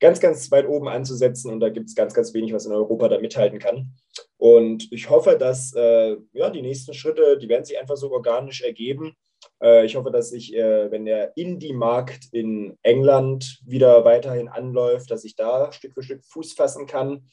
ganz, 0.00 0.20
ganz 0.20 0.50
weit 0.50 0.68
oben 0.68 0.88
anzusetzen 0.88 1.50
und 1.50 1.60
da 1.60 1.70
gibt 1.70 1.88
es 1.88 1.94
ganz, 1.94 2.14
ganz 2.14 2.34
wenig, 2.34 2.52
was 2.52 2.66
in 2.66 2.72
Europa 2.72 3.08
da 3.08 3.18
mithalten 3.18 3.58
kann. 3.58 3.94
Und 4.36 4.90
ich 4.92 5.08
hoffe, 5.08 5.36
dass 5.38 5.72
äh, 5.74 6.16
ja, 6.32 6.50
die 6.50 6.62
nächsten 6.62 6.92
Schritte, 6.92 7.38
die 7.38 7.48
werden 7.48 7.64
sich 7.64 7.78
einfach 7.78 7.96
so 7.96 8.10
organisch 8.12 8.62
ergeben. 8.62 9.14
Äh, 9.62 9.86
ich 9.86 9.96
hoffe, 9.96 10.10
dass 10.10 10.32
ich, 10.32 10.54
äh, 10.54 10.90
wenn 10.90 11.06
der 11.06 11.34
Indie-Markt 11.36 12.26
in 12.32 12.76
England 12.82 13.60
wieder 13.64 14.04
weiterhin 14.04 14.48
anläuft, 14.48 15.10
dass 15.10 15.24
ich 15.24 15.36
da 15.36 15.72
Stück 15.72 15.94
für 15.94 16.02
Stück 16.02 16.24
Fuß 16.24 16.52
fassen 16.52 16.86
kann 16.86 17.28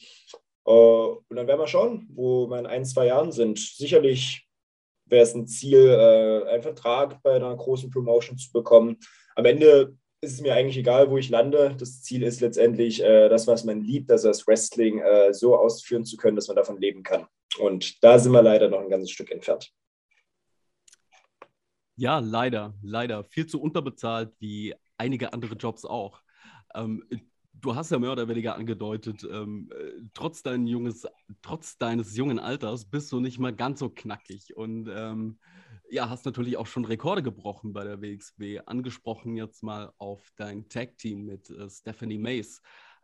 und 0.64 1.36
dann 1.36 1.48
werden 1.48 1.60
wir 1.60 1.68
schauen, 1.68 2.08
wo 2.14 2.48
wir 2.48 2.60
in 2.60 2.66
ein, 2.66 2.86
zwei 2.86 3.08
Jahren 3.08 3.32
sind. 3.32 3.60
Sicherlich 3.60 4.48
wäre 5.06 5.24
es 5.24 5.36
ein 5.36 5.48
Ziel, 5.48 5.90
äh, 5.90 6.50
einen 6.50 6.64
Vertrag 6.64 7.22
bei 7.22 7.36
einer 7.36 7.56
großen 7.56 7.92
Promotion 7.92 8.38
zu 8.38 8.52
bekommen. 8.52 8.98
Am 9.36 9.46
Ende 9.46 9.96
ist 10.22 10.34
es 10.34 10.42
mir 10.42 10.54
eigentlich 10.54 10.78
egal, 10.78 11.10
wo 11.12 11.18
ich 11.18 11.30
lande. 11.30 11.76
Das 11.78 12.02
Ziel 12.02 12.24
ist 12.24 12.40
letztendlich 12.40 13.04
äh, 13.04 13.28
das, 13.28 13.46
was 13.46 13.66
man 13.66 13.82
liebt, 13.82 14.10
also 14.10 14.30
das 14.30 14.48
Wrestling 14.48 15.02
so 15.32 15.58
ausführen 15.58 16.06
zu 16.06 16.16
können, 16.16 16.38
dass 16.38 16.48
man 16.48 16.56
davon 16.56 16.80
leben 16.80 17.04
kann. 17.04 17.28
Und 17.60 18.04
da 18.04 18.18
sind 18.18 18.32
wir 18.32 18.42
leider 18.42 18.70
noch 18.70 18.80
ein 18.80 18.90
ganzes 18.90 19.12
Stück 19.12 19.32
entfernt. 19.32 19.72
Ja, 21.96 22.20
leider, 22.20 22.74
leider. 22.82 23.24
Viel 23.26 23.46
zu 23.46 23.62
unterbezahlt 23.62 24.34
wie 24.40 24.74
einige 24.98 25.34
andere 25.34 25.56
Jobs 25.56 25.86
auch. 25.86 26.22
Ähm, 26.74 27.04
du 27.54 27.76
hast 27.76 27.92
ja 27.92 28.00
mehr 28.00 28.12
oder 28.12 28.28
weniger 28.28 28.56
angedeutet, 28.56 29.24
ähm, 29.24 29.70
äh, 29.72 30.02
trotz, 30.14 30.44
dein 30.44 30.68
junges, 30.68 31.08
trotz 31.42 31.78
deines 31.78 32.16
jungen 32.18 32.40
Alters 32.40 32.86
bist 32.86 33.12
du 33.12 33.20
nicht 33.20 33.40
mal 33.40 33.54
ganz 33.54 33.80
so 33.80 33.90
knackig 33.90 34.56
und 34.56 34.90
ähm, 34.94 35.40
ja, 35.90 36.10
hast 36.10 36.26
natürlich 36.26 36.58
auch 36.58 36.68
schon 36.68 36.86
Rekorde 36.86 37.22
gebrochen 37.22 37.74
bei 37.74 37.84
der 37.84 38.02
WXW. 38.02 38.62
Angesprochen 38.66 39.36
jetzt 39.36 39.64
mal 39.64 39.94
auf 39.98 40.32
dein 40.36 40.68
Tag-Team 40.68 41.26
mit 41.26 41.50
äh, 41.50 41.70
Stephanie 41.70 42.18
Mace 42.18 42.62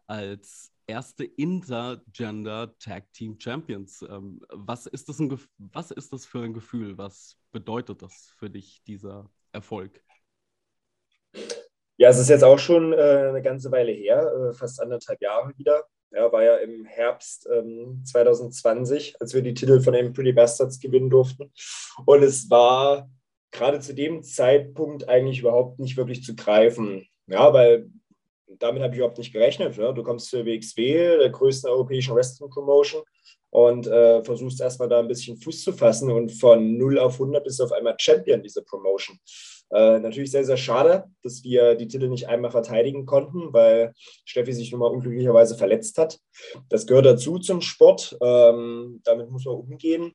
als 0.07 0.71
erste 0.87 1.23
Intergender 1.23 2.75
Tag 2.79 3.13
Team 3.13 3.39
Champions. 3.39 4.01
Ähm, 4.01 4.41
was, 4.49 4.85
was 4.87 5.91
ist 5.91 6.13
das 6.13 6.25
für 6.25 6.41
ein 6.41 6.53
Gefühl? 6.53 6.97
Was 6.97 7.37
bedeutet 7.51 8.01
das 8.01 8.33
für 8.37 8.49
dich, 8.49 8.81
dieser 8.87 9.29
Erfolg? 9.51 10.03
Ja, 11.99 12.07
es 12.07 12.17
ist 12.17 12.29
jetzt 12.29 12.45
auch 12.45 12.57
schon 12.57 12.93
äh, 12.93 12.95
eine 12.95 13.41
ganze 13.41 13.73
Weile 13.73 13.91
her, 13.91 14.31
äh, 14.33 14.53
fast 14.53 14.81
anderthalb 14.81 15.21
Jahre 15.21 15.51
wieder. 15.57 15.83
Ja, 16.11 16.31
war 16.31 16.41
ja 16.41 16.55
im 16.55 16.85
Herbst 16.85 17.47
ähm, 17.53 18.01
2020, 18.05 19.15
als 19.19 19.33
wir 19.33 19.41
die 19.41 19.53
Titel 19.53 19.81
von 19.81 19.91
den 19.91 20.13
Pretty 20.13 20.31
Bastards 20.31 20.79
gewinnen 20.79 21.09
durften. 21.09 21.51
Und 22.05 22.23
es 22.23 22.49
war 22.49 23.09
gerade 23.51 23.81
zu 23.81 23.93
dem 23.93 24.23
Zeitpunkt 24.23 25.09
eigentlich 25.09 25.39
überhaupt 25.39 25.79
nicht 25.79 25.97
wirklich 25.97 26.23
zu 26.23 26.37
greifen. 26.37 27.05
Ja, 27.27 27.51
weil 27.53 27.89
damit 28.47 28.81
habe 28.81 28.93
ich 28.93 28.99
überhaupt 28.99 29.17
nicht 29.17 29.33
gerechnet. 29.33 29.75
Ja. 29.75 29.91
Du 29.91 30.01
kommst 30.01 30.29
zur 30.29 30.45
WXW, 30.45 31.17
der 31.17 31.29
größten 31.29 31.69
europäischen 31.69 32.15
Wrestling 32.15 32.49
Promotion, 32.49 33.03
und 33.49 33.87
äh, 33.87 34.23
versuchst 34.23 34.61
erstmal 34.61 34.87
da 34.87 34.99
ein 34.99 35.07
bisschen 35.07 35.35
Fuß 35.35 35.63
zu 35.63 35.73
fassen 35.73 36.11
und 36.11 36.31
von 36.31 36.77
0 36.77 36.99
auf 36.99 37.13
100 37.13 37.43
bist 37.43 37.59
du 37.59 37.63
auf 37.65 37.71
einmal 37.71 37.95
Champion 37.97 38.41
dieser 38.41 38.61
Promotion. 38.61 39.19
Äh, 39.71 39.99
natürlich 39.99 40.31
sehr, 40.31 40.43
sehr 40.43 40.57
schade, 40.57 41.05
dass 41.21 41.43
wir 41.43 41.75
die 41.75 41.87
Titel 41.87 42.07
nicht 42.07 42.27
einmal 42.27 42.51
verteidigen 42.51 43.05
konnten, 43.05 43.53
weil 43.53 43.93
Steffi 44.25 44.53
sich 44.53 44.71
nun 44.71 44.79
mal 44.79 44.87
unglücklicherweise 44.87 45.57
verletzt 45.57 45.97
hat. 45.97 46.19
Das 46.69 46.87
gehört 46.87 47.05
dazu 47.05 47.37
zum 47.37 47.61
Sport. 47.61 48.17
Ähm, 48.21 49.01
damit 49.03 49.29
muss 49.29 49.45
man 49.45 49.55
umgehen. 49.55 50.13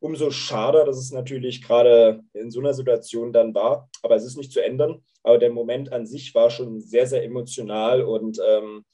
Umso 0.00 0.30
schade, 0.30 0.84
dass 0.86 0.96
es 0.96 1.12
natürlich 1.12 1.62
gerade 1.62 2.20
in 2.32 2.50
so 2.50 2.60
einer 2.60 2.74
Situation 2.74 3.32
dann 3.32 3.54
war. 3.54 3.88
Aber 4.02 4.16
es 4.16 4.24
ist 4.24 4.36
nicht 4.36 4.52
zu 4.52 4.62
ändern. 4.62 5.02
Aber 5.22 5.38
der 5.38 5.50
Moment 5.50 5.92
an 5.92 6.06
sich 6.06 6.34
war 6.34 6.50
schon 6.50 6.80
sehr, 6.80 7.06
sehr 7.06 7.24
emotional 7.24 8.02
und 8.02 8.38
ähm, 8.46 8.84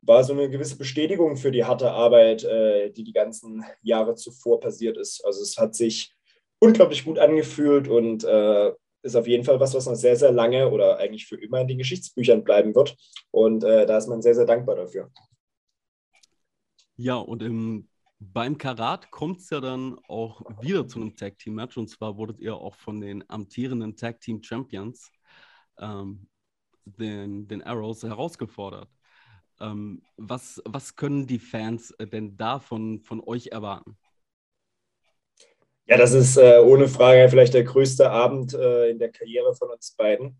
war 0.00 0.24
so 0.24 0.32
eine 0.32 0.50
gewisse 0.50 0.76
Bestätigung 0.76 1.36
für 1.36 1.50
die 1.50 1.64
harte 1.64 1.90
Arbeit, 1.90 2.44
äh, 2.44 2.90
die 2.90 3.04
die 3.04 3.12
ganzen 3.12 3.64
Jahre 3.82 4.14
zuvor 4.14 4.60
passiert 4.60 4.98
ist. 4.98 5.24
Also 5.24 5.42
es 5.42 5.56
hat 5.56 5.74
sich 5.74 6.14
unglaublich 6.58 7.04
gut 7.04 7.18
angefühlt 7.18 7.88
und 7.88 8.24
äh, 8.24 8.72
ist 9.04 9.16
auf 9.16 9.26
jeden 9.26 9.44
Fall 9.44 9.60
was, 9.60 9.74
was 9.74 9.86
noch 9.86 9.94
sehr, 9.94 10.16
sehr 10.16 10.32
lange 10.32 10.70
oder 10.70 10.98
eigentlich 10.98 11.26
für 11.26 11.36
immer 11.36 11.60
in 11.60 11.68
den 11.68 11.78
Geschichtsbüchern 11.78 12.42
bleiben 12.42 12.74
wird. 12.74 12.96
Und 13.30 13.62
äh, 13.62 13.86
da 13.86 13.98
ist 13.98 14.08
man 14.08 14.22
sehr, 14.22 14.34
sehr 14.34 14.46
dankbar 14.46 14.76
dafür. 14.76 15.10
Ja, 16.96 17.16
und 17.16 17.42
im, 17.42 17.88
beim 18.18 18.56
Karat 18.56 19.10
kommt 19.10 19.40
es 19.40 19.50
ja 19.50 19.60
dann 19.60 19.98
auch 20.08 20.42
wieder 20.62 20.88
zu 20.88 21.00
einem 21.00 21.14
Tag 21.14 21.38
Team 21.38 21.54
Match. 21.54 21.76
Und 21.76 21.88
zwar 21.88 22.16
wurdet 22.16 22.40
ihr 22.40 22.56
auch 22.56 22.74
von 22.76 23.00
den 23.00 23.28
amtierenden 23.28 23.94
Tag 23.94 24.20
Team 24.20 24.42
Champions, 24.42 25.10
ähm, 25.78 26.26
den, 26.84 27.46
den 27.46 27.62
Arrows, 27.62 28.02
herausgefordert. 28.02 28.88
Ähm, 29.60 30.02
was, 30.16 30.62
was 30.64 30.96
können 30.96 31.26
die 31.26 31.38
Fans 31.38 31.94
denn 32.00 32.36
davon 32.38 33.00
von 33.00 33.20
euch 33.20 33.48
erwarten? 33.48 33.98
Ja, 35.86 35.98
das 35.98 36.14
ist 36.14 36.38
äh, 36.38 36.58
ohne 36.64 36.88
Frage 36.88 37.28
vielleicht 37.28 37.52
der 37.52 37.64
größte 37.64 38.10
Abend 38.10 38.54
äh, 38.54 38.88
in 38.88 38.98
der 38.98 39.10
Karriere 39.10 39.54
von 39.54 39.70
uns 39.70 39.92
beiden. 39.92 40.38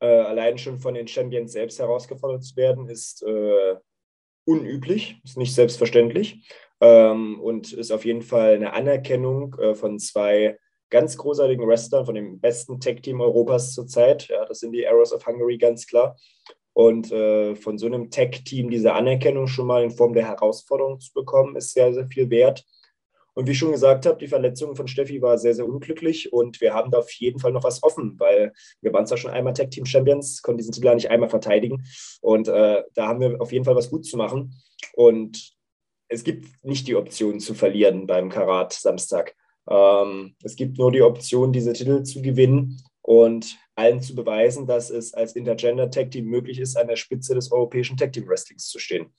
Äh, 0.00 0.06
allein 0.06 0.56
schon 0.56 0.78
von 0.78 0.94
den 0.94 1.06
Champions 1.06 1.52
selbst 1.52 1.78
herausgefordert 1.78 2.42
zu 2.42 2.56
werden, 2.56 2.88
ist 2.88 3.22
äh, 3.22 3.76
unüblich, 4.46 5.20
ist 5.24 5.36
nicht 5.36 5.54
selbstverständlich 5.54 6.48
ähm, 6.80 7.38
und 7.40 7.72
ist 7.72 7.90
auf 7.90 8.06
jeden 8.06 8.22
Fall 8.22 8.54
eine 8.54 8.72
Anerkennung 8.72 9.54
äh, 9.58 9.74
von 9.74 9.98
zwei 9.98 10.58
ganz 10.88 11.18
großartigen 11.18 11.68
Wrestlern, 11.68 12.06
von 12.06 12.14
dem 12.14 12.40
besten 12.40 12.80
Tag-Team 12.80 13.20
Europas 13.20 13.74
zurzeit. 13.74 14.28
Ja, 14.28 14.46
das 14.46 14.60
sind 14.60 14.72
die 14.72 14.86
Arrows 14.86 15.12
of 15.12 15.26
Hungary, 15.26 15.58
ganz 15.58 15.86
klar. 15.86 16.16
Und 16.72 17.12
äh, 17.12 17.56
von 17.56 17.76
so 17.76 17.86
einem 17.86 18.10
Tech-Team 18.10 18.70
diese 18.70 18.94
Anerkennung 18.94 19.48
schon 19.48 19.66
mal 19.66 19.82
in 19.82 19.90
Form 19.90 20.14
der 20.14 20.28
Herausforderung 20.28 20.98
zu 21.00 21.12
bekommen, 21.12 21.56
ist 21.56 21.74
sehr, 21.74 21.92
sehr 21.92 22.06
viel 22.06 22.30
wert. 22.30 22.64
Und 23.38 23.46
wie 23.46 23.52
ich 23.52 23.58
schon 23.58 23.70
gesagt 23.70 24.04
habe, 24.04 24.18
die 24.18 24.26
Verletzung 24.26 24.74
von 24.74 24.88
Steffi 24.88 25.22
war 25.22 25.38
sehr, 25.38 25.54
sehr 25.54 25.64
unglücklich 25.64 26.32
und 26.32 26.60
wir 26.60 26.74
haben 26.74 26.90
da 26.90 26.98
auf 26.98 27.12
jeden 27.12 27.38
Fall 27.38 27.52
noch 27.52 27.62
was 27.62 27.84
offen, 27.84 28.18
weil 28.18 28.52
wir 28.80 28.92
waren 28.92 29.06
zwar 29.06 29.16
schon 29.16 29.30
einmal 29.30 29.52
Tag 29.52 29.70
Team 29.70 29.86
Champions, 29.86 30.42
konnten 30.42 30.58
diesen 30.58 30.72
Titel 30.72 30.92
nicht 30.92 31.08
einmal 31.08 31.28
verteidigen 31.28 31.84
und 32.20 32.48
äh, 32.48 32.82
da 32.94 33.06
haben 33.06 33.20
wir 33.20 33.40
auf 33.40 33.52
jeden 33.52 33.64
Fall 33.64 33.76
was 33.76 33.90
gut 33.90 34.04
zu 34.04 34.16
machen. 34.16 34.60
Und 34.94 35.52
es 36.08 36.24
gibt 36.24 36.48
nicht 36.64 36.88
die 36.88 36.96
Option 36.96 37.38
zu 37.38 37.54
verlieren 37.54 38.08
beim 38.08 38.28
Karat 38.28 38.72
Samstag. 38.72 39.36
Ähm, 39.70 40.34
es 40.42 40.56
gibt 40.56 40.76
nur 40.76 40.90
die 40.90 41.02
Option, 41.02 41.52
diese 41.52 41.74
Titel 41.74 42.02
zu 42.02 42.20
gewinnen 42.20 42.82
und 43.02 43.56
allen 43.76 44.00
zu 44.02 44.16
beweisen, 44.16 44.66
dass 44.66 44.90
es 44.90 45.14
als 45.14 45.36
Intergender 45.36 45.92
Tag 45.92 46.10
Team 46.10 46.24
möglich 46.24 46.58
ist, 46.58 46.76
an 46.76 46.88
der 46.88 46.96
Spitze 46.96 47.36
des 47.36 47.52
europäischen 47.52 47.96
Tag 47.96 48.12
Team 48.12 48.26
Wrestlings 48.26 48.66
zu 48.66 48.80
stehen 48.80 49.12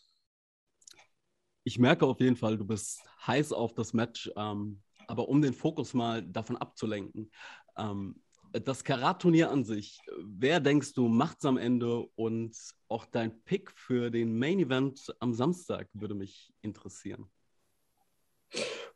ich 1.64 1.80
merke 1.80 2.06
auf 2.06 2.20
jeden 2.20 2.36
Fall, 2.36 2.58
du 2.58 2.66
bist 2.66 3.02
heiß 3.26 3.54
auf 3.54 3.74
das 3.74 3.94
Match. 3.94 4.32
Ähm, 4.36 4.82
aber 5.08 5.28
um 5.28 5.42
den 5.42 5.54
Fokus 5.54 5.94
mal 5.94 6.22
davon 6.22 6.58
abzulenken, 6.58 7.32
ähm, 7.78 8.22
das 8.52 8.84
Karat-Turnier 8.84 9.52
an 9.52 9.64
sich, 9.64 10.00
wer 10.24 10.60
denkst 10.60 10.94
du 10.94 11.08
macht 11.08 11.40
es 11.40 11.46
am 11.46 11.58
Ende 11.58 12.08
und 12.16 12.56
auch 12.88 13.06
dein 13.06 13.44
Pick 13.44 13.72
für 13.72 14.10
den 14.10 14.38
Main 14.38 14.60
Event 14.60 15.14
am 15.20 15.34
Samstag 15.34 15.88
würde 15.94 16.16
mich 16.16 16.52
interessieren. 16.62 17.30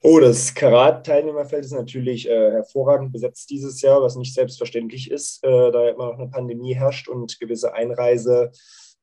Oh, 0.02 0.20
das 0.20 0.54
Karat-Teilnehmerfeld 0.54 1.64
ist 1.64 1.72
natürlich 1.72 2.28
äh, 2.28 2.52
hervorragend 2.52 3.14
besetzt 3.14 3.50
dieses 3.50 3.82
Jahr, 3.82 4.02
was 4.02 4.16
nicht 4.16 4.34
selbstverständlich 4.34 5.10
ist, 5.10 5.44
äh, 5.44 5.72
da 5.72 5.90
immer 5.90 6.08
noch 6.08 6.20
eine 6.20 6.30
Pandemie 6.30 6.74
herrscht 6.74 7.08
und 7.08 7.40
gewisse 7.40 7.74
Einreise 7.74 8.52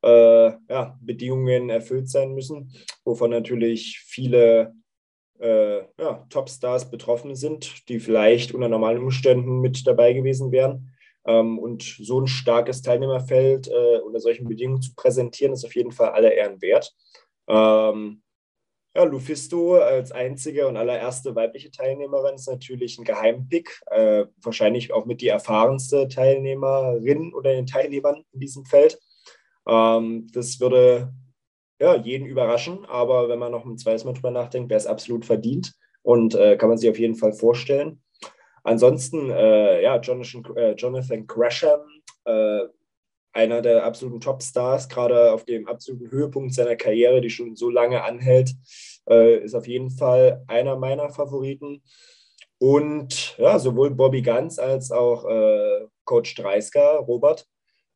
äh, 0.03 0.53
ja, 0.69 0.99
Bedingungen 1.01 1.71
erfüllt 1.71 2.09
sein 2.09 2.35
müssen, 2.35 2.73
wovon 3.05 3.31
natürlich 3.31 4.01
viele 4.07 4.75
äh, 5.41 5.79
ja, 5.99 6.27
Topstars 6.29 6.91
betroffen 6.91 7.35
sind, 7.35 7.89
die 7.89 8.01
vielleicht 8.01 8.53
unter 8.53 8.69
normalen 8.69 8.99
Umständen 8.99 9.61
mit 9.61 9.87
dabei 9.87 10.13
gewesen 10.13 10.53
wären. 10.53 10.91
Ähm, 11.27 11.59
und 11.59 11.83
so 11.83 12.21
ein 12.21 12.27
starkes 12.27 12.83
Teilnehmerfeld 12.83 13.69
äh, 13.69 13.99
unter 13.99 14.21
solchen 14.21 14.49
Bedingungen 14.49 14.83
zu 14.83 14.95
präsentieren, 14.95 15.53
ist 15.53 15.65
auf 15.65 15.75
jeden 15.75 15.93
Fall 15.93 16.11
aller 16.11 16.33
Ehren 16.33 16.61
wert. 16.63 16.95
Ähm, 17.49 18.23
ja, 18.95 19.05
Lufisto 19.05 19.77
als 19.77 20.11
einzige 20.11 20.67
und 20.67 20.77
allererste 20.77 21.35
weibliche 21.37 21.71
Teilnehmerin 21.71 22.35
ist 22.35 22.49
natürlich 22.49 22.99
ein 22.99 23.05
Geheimpick, 23.05 23.81
äh, 23.87 24.27
wahrscheinlich 24.43 24.93
auch 24.93 25.07
mit 25.07 25.21
die 25.21 25.29
erfahrenste 25.29 26.09
Teilnehmerin 26.09 27.33
oder 27.33 27.53
den 27.53 27.67
Teilnehmern 27.67 28.25
in 28.33 28.41
diesem 28.41 28.65
Feld. 28.65 28.99
Ähm, 29.67 30.27
das 30.33 30.61
würde 30.61 31.13
ja, 31.81 31.97
jeden 31.97 32.27
überraschen, 32.27 32.85
aber 32.85 33.29
wenn 33.29 33.39
man 33.39 33.53
noch 33.53 33.65
ein 33.65 33.79
zweites 33.79 34.05
Mal 34.05 34.13
drüber 34.13 34.31
nachdenkt, 34.31 34.69
wäre 34.69 34.79
es 34.79 34.87
absolut 34.87 35.25
verdient 35.25 35.73
und 36.03 36.35
äh, 36.35 36.57
kann 36.57 36.69
man 36.69 36.79
sich 36.79 36.91
auf 36.91 36.99
jeden 36.99 37.15
Fall 37.15 37.33
vorstellen. 37.33 38.03
Ansonsten, 38.63 39.31
äh, 39.31 39.83
ja, 39.83 39.99
Jonathan, 39.99 40.45
äh, 40.57 40.73
Jonathan 40.73 41.27
Gresham, 41.27 41.81
äh, 42.25 42.61
einer 43.33 43.63
der 43.63 43.85
absoluten 43.85 44.21
Topstars, 44.21 44.89
gerade 44.89 45.33
auf 45.33 45.45
dem 45.45 45.67
absoluten 45.69 46.11
Höhepunkt 46.11 46.53
seiner 46.53 46.77
Karriere, 46.77 47.21
die 47.21 47.31
schon 47.31 47.57
so 47.57 47.71
lange 47.71 48.03
anhält, 48.03 48.53
äh, 49.09 49.39
ist 49.39 49.55
auf 49.55 49.67
jeden 49.67 49.91
Fall 49.91 50.45
einer 50.49 50.77
meiner 50.77 51.09
Favoriten. 51.09 51.83
Und 52.59 53.39
ja, 53.39 53.59
sowohl 53.59 53.91
Bobby 53.91 54.21
Ganz 54.21 54.59
als 54.59 54.91
auch 54.91 55.25
äh, 55.27 55.87
Coach 56.05 56.35
Dreisker, 56.35 56.99
Robert, 56.99 57.47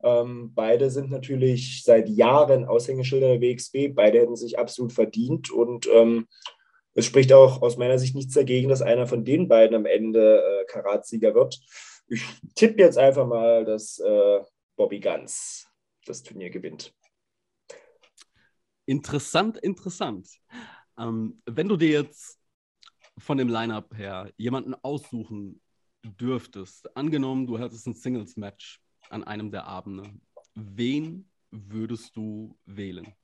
ähm, 0.05 0.53
beide 0.55 0.91
sind 0.91 1.11
natürlich 1.11 1.83
seit 1.83 2.09
Jahren 2.09 2.67
Aushängeschilder 2.67 3.39
der 3.39 3.41
WXW. 3.41 3.89
Beide 3.89 4.21
hätten 4.21 4.37
sich 4.37 4.59
absolut 4.59 4.93
verdient. 4.93 5.51
Und 5.51 5.89
ähm, 5.93 6.29
es 6.93 7.07
spricht 7.07 7.33
auch 7.33 7.63
aus 7.63 7.79
meiner 7.79 7.99
Sicht 7.99 8.15
nichts 8.15 8.35
dagegen, 8.35 8.69
dass 8.69 8.83
einer 8.83 9.07
von 9.07 9.25
den 9.25 9.49
beiden 9.49 9.75
am 9.75 9.87
Ende 9.87 10.43
äh, 10.43 10.65
Karatsieger 10.67 11.35
wird. 11.35 11.59
Ich 12.07 12.23
tippe 12.55 12.83
jetzt 12.83 12.99
einfach 12.99 13.27
mal, 13.27 13.65
dass 13.65 13.99
äh, 13.99 14.41
Bobby 14.77 15.01
Ganz 15.01 15.67
das 16.05 16.23
Turnier 16.23 16.51
gewinnt. 16.51 16.93
Interessant, 18.87 19.57
interessant. 19.57 20.29
Ähm, 20.99 21.41
wenn 21.47 21.69
du 21.69 21.79
dir 21.79 22.03
jetzt 22.03 22.39
von 23.17 23.39
dem 23.39 23.49
Lineup 23.49 23.97
her 23.97 24.31
jemanden 24.37 24.75
aussuchen 24.75 25.63
dürftest, 26.05 26.95
angenommen, 26.95 27.47
du 27.47 27.59
hättest 27.59 27.87
ein 27.87 27.95
Singles-Match 27.95 28.84
an 29.15 29.25
einem 29.25 29.51
der 29.51 29.67
Abende. 29.67 30.11
Wen 30.55 31.31
würdest 31.51 32.17
du 32.17 32.57
wählen? 32.67 33.15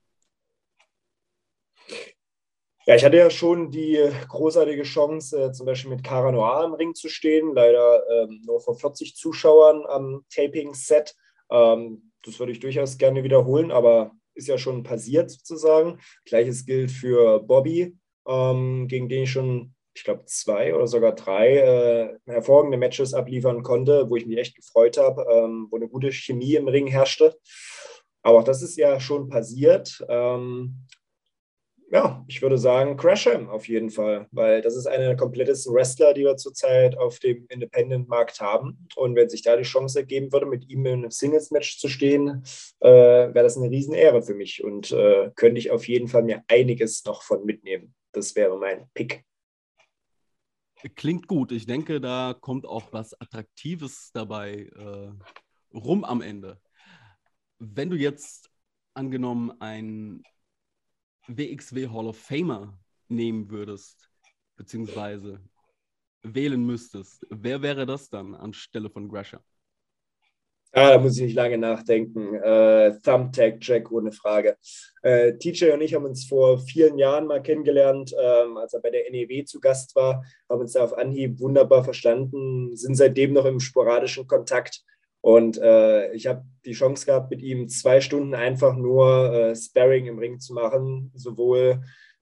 Ja, 2.87 2.95
ich 2.95 3.05
hatte 3.05 3.19
ja 3.19 3.29
schon 3.29 3.71
die 3.71 3.99
großartige 4.29 4.85
Chance, 4.85 5.39
äh, 5.39 5.53
zum 5.53 5.67
Beispiel 5.67 5.91
mit 5.91 6.03
Cara 6.03 6.33
Noir 6.33 6.65
im 6.65 6.73
Ring 6.73 6.95
zu 6.95 7.09
stehen. 7.09 7.53
Leider 7.55 8.03
ähm, 8.09 8.43
nur 8.47 8.61
vor 8.61 8.75
40 8.75 9.15
Zuschauern 9.17 9.85
am 9.87 10.25
Taping-Set. 10.35 11.15
Ähm, 11.51 12.13
das 12.23 12.39
würde 12.39 12.53
ich 12.53 12.61
durchaus 12.61 12.97
gerne 12.97 13.23
wiederholen, 13.23 13.71
aber 13.71 14.13
ist 14.35 14.49
ja 14.49 14.59
schon 14.59 14.83
passiert 14.83 15.31
sozusagen. 15.31 16.01
Gleiches 16.25 16.65
gilt 16.65 16.91
für 16.91 17.41
Bobby, 17.41 17.97
ähm, 18.27 18.89
gegen 18.89 19.09
den 19.09 19.25
ich 19.25 19.31
schon 19.31 19.75
ich 19.95 20.05
glaube, 20.05 20.25
zwei 20.27 20.75
oder 20.75 20.87
sogar 20.87 21.15
drei 21.15 21.57
äh, 21.57 22.19
hervorragende 22.27 22.79
Matches 22.79 23.15
abliefern 23.15 23.63
konnte, 23.63 24.09
wo 24.09 24.17
ich 24.17 24.27
mich 24.27 24.39
echt 24.39 24.57
gefreut 24.57 24.97
habe, 24.99 25.27
ähm, 25.31 25.69
wo 25.71 25.77
eine 25.77 25.89
gute 25.89 26.13
Chemie 26.13 26.55
im 26.55 26.69
Ring 26.69 26.87
herrschte. 26.87 27.37
Aber 28.23 28.39
auch 28.39 28.45
das 28.45 28.63
ist 28.63 28.77
ja 28.77 29.01
schon 29.01 29.29
passiert. 29.29 30.05
Ähm, 30.09 30.87
ja, 31.93 32.25
ich 32.29 32.41
würde 32.41 32.57
sagen 32.57 32.97
Crasham 32.97 33.49
auf 33.49 33.67
jeden 33.67 33.91
Fall, 33.91 34.29
weil 34.31 34.63
das 34.63 34.77
ist 34.77 34.87
einer 34.87 35.07
der 35.07 35.17
komplettesten 35.17 35.75
Wrestler, 35.75 36.15
die 36.15 36.23
wir 36.23 36.37
zurzeit 36.37 36.97
auf 36.97 37.19
dem 37.19 37.47
Independent-Markt 37.49 38.41
haben. 38.41 38.87
Und 38.95 39.17
wenn 39.17 39.29
sich 39.29 39.43
da 39.43 39.57
die 39.57 39.65
Chance 39.65 39.99
ergeben 39.99 40.33
würde, 40.33 40.47
mit 40.47 40.69
ihm 40.69 40.87
in 40.87 41.01
einem 41.01 41.11
Singles-Match 41.11 41.79
zu 41.79 41.89
stehen, 41.89 42.45
äh, 42.79 42.89
wäre 42.89 43.43
das 43.43 43.57
eine 43.57 43.71
Riesenehre 43.71 44.23
für 44.23 44.35
mich 44.35 44.63
und 44.63 44.93
äh, 44.93 45.31
könnte 45.35 45.59
ich 45.59 45.73
auf 45.73 45.89
jeden 45.89 46.07
Fall 46.07 46.23
mir 46.23 46.45
einiges 46.47 47.05
noch 47.05 47.23
von 47.23 47.45
mitnehmen. 47.45 47.93
Das 48.13 48.37
wäre 48.37 48.57
mein 48.57 48.89
Pick. 48.95 49.25
Klingt 50.95 51.27
gut. 51.27 51.53
Ich 51.53 51.67
denke, 51.67 52.01
da 52.01 52.35
kommt 52.39 52.67
auch 52.67 52.93
was 52.93 53.19
Attraktives 53.21 54.13
dabei 54.13 54.71
äh, 54.75 55.13
rum 55.77 56.05
am 56.05 56.23
Ende. 56.23 56.61
Wenn 57.59 57.91
du 57.91 57.97
jetzt 57.97 58.51
angenommen 58.95 59.53
einen 59.61 60.23
WXW 61.27 61.89
Hall 61.89 62.07
of 62.07 62.19
Famer 62.19 62.79
nehmen 63.09 63.51
würdest, 63.51 64.11
beziehungsweise 64.57 65.43
wählen 66.23 66.65
müsstest, 66.65 67.27
wer 67.31 67.63
wäre 67.63 67.87
das 67.87 68.09
dann 68.09 68.35
anstelle 68.35 68.91
von 68.91 69.09
Grasher? 69.09 69.45
Ah, 70.73 70.91
da 70.91 70.99
muss 70.99 71.17
ich 71.17 71.25
nicht 71.25 71.35
lange 71.35 71.59
nachdenken. 71.59 72.35
Äh, 72.35 72.93
Thumbtack 73.03 73.57
Jack, 73.61 73.91
ohne 73.91 74.13
Frage. 74.13 74.57
Äh, 75.03 75.33
TJ 75.37 75.73
und 75.73 75.81
ich 75.81 75.95
haben 75.95 76.05
uns 76.05 76.27
vor 76.27 76.61
vielen 76.61 76.97
Jahren 76.97 77.27
mal 77.27 77.43
kennengelernt, 77.43 78.15
ähm, 78.17 78.57
als 78.57 78.75
er 78.75 78.81
bei 78.81 78.91
der 78.91 79.11
NEW 79.11 79.45
zu 79.45 79.59
Gast 79.59 79.97
war, 79.97 80.23
haben 80.49 80.61
uns 80.61 80.75
da 80.75 80.85
auf 80.85 80.97
Anhieb 80.97 81.41
wunderbar 81.41 81.83
verstanden, 81.83 82.77
sind 82.77 82.95
seitdem 82.95 83.33
noch 83.33 83.47
im 83.47 83.59
sporadischen 83.59 84.29
Kontakt. 84.29 84.85
Und 85.23 85.59
äh, 85.59 86.13
ich 86.13 86.29
habe 86.29 86.45
die 86.65 86.73
Chance 86.73 87.05
gehabt, 87.05 87.31
mit 87.33 87.43
ihm 87.43 87.69
zwei 87.69 88.01
Stunden 88.01 88.35
einfach 88.35 88.77
nur 88.77 89.33
äh, 89.33 89.57
Sparring 89.57 90.07
im 90.07 90.21
Ring 90.21 90.39
zu 90.39 90.55
machen, 90.55 91.11
sowohl 91.15 91.81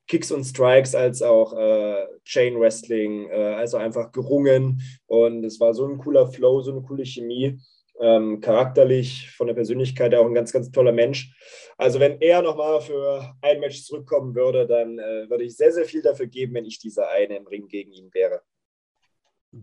Kicks 0.08 0.32
und 0.32 0.44
Strikes 0.44 0.94
als 0.94 1.20
auch 1.20 1.52
äh, 1.52 2.06
Chain 2.24 2.58
Wrestling, 2.58 3.28
äh, 3.28 3.54
also 3.54 3.76
einfach 3.76 4.10
gerungen. 4.10 4.80
Und 5.06 5.44
es 5.44 5.60
war 5.60 5.74
so 5.74 5.86
ein 5.86 5.98
cooler 5.98 6.26
Flow, 6.28 6.62
so 6.62 6.72
eine 6.72 6.80
coole 6.80 7.04
Chemie. 7.04 7.60
Ähm, 8.00 8.40
charakterlich, 8.40 9.30
von 9.32 9.48
der 9.48 9.54
Persönlichkeit 9.54 10.14
auch 10.14 10.26
ein 10.26 10.34
ganz, 10.34 10.52
ganz 10.52 10.70
toller 10.70 10.92
Mensch. 10.92 11.34
Also 11.76 11.98
wenn 11.98 12.20
er 12.20 12.42
nochmal 12.42 12.80
für 12.80 13.34
ein 13.42 13.60
Match 13.60 13.82
zurückkommen 13.84 14.34
würde, 14.34 14.66
dann 14.66 14.98
äh, 14.98 15.28
würde 15.28 15.44
ich 15.44 15.56
sehr, 15.56 15.72
sehr 15.72 15.84
viel 15.84 16.02
dafür 16.02 16.26
geben, 16.26 16.54
wenn 16.54 16.64
ich 16.64 16.78
dieser 16.78 17.08
eine 17.10 17.36
im 17.36 17.46
Ring 17.46 17.66
gegen 17.66 17.92
ihn 17.92 18.12
wäre. 18.12 18.42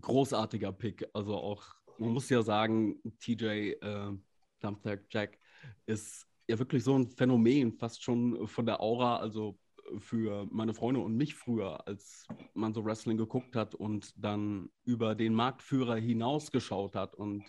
Großartiger 0.00 0.72
Pick. 0.72 1.08
Also 1.12 1.34
auch, 1.34 1.64
man 1.98 2.10
muss 2.10 2.28
ja 2.28 2.42
sagen, 2.42 3.00
TJ 3.20 3.44
äh, 3.80 4.12
Dumpster 4.60 4.98
Jack 5.08 5.38
ist 5.86 6.26
ja 6.48 6.58
wirklich 6.58 6.84
so 6.84 6.98
ein 6.98 7.08
Phänomen, 7.08 7.72
fast 7.72 8.02
schon 8.02 8.46
von 8.46 8.66
der 8.66 8.80
Aura. 8.80 9.18
Also 9.18 9.58
für 9.98 10.46
meine 10.50 10.74
Freunde 10.74 11.00
und 11.00 11.16
mich 11.16 11.34
früher, 11.34 11.86
als 11.86 12.26
man 12.54 12.74
so 12.74 12.84
Wrestling 12.84 13.16
geguckt 13.16 13.56
hat 13.56 13.74
und 13.74 14.12
dann 14.22 14.70
über 14.84 15.14
den 15.14 15.34
Marktführer 15.34 15.96
hinausgeschaut 15.96 16.94
hat 16.94 17.14
und 17.14 17.44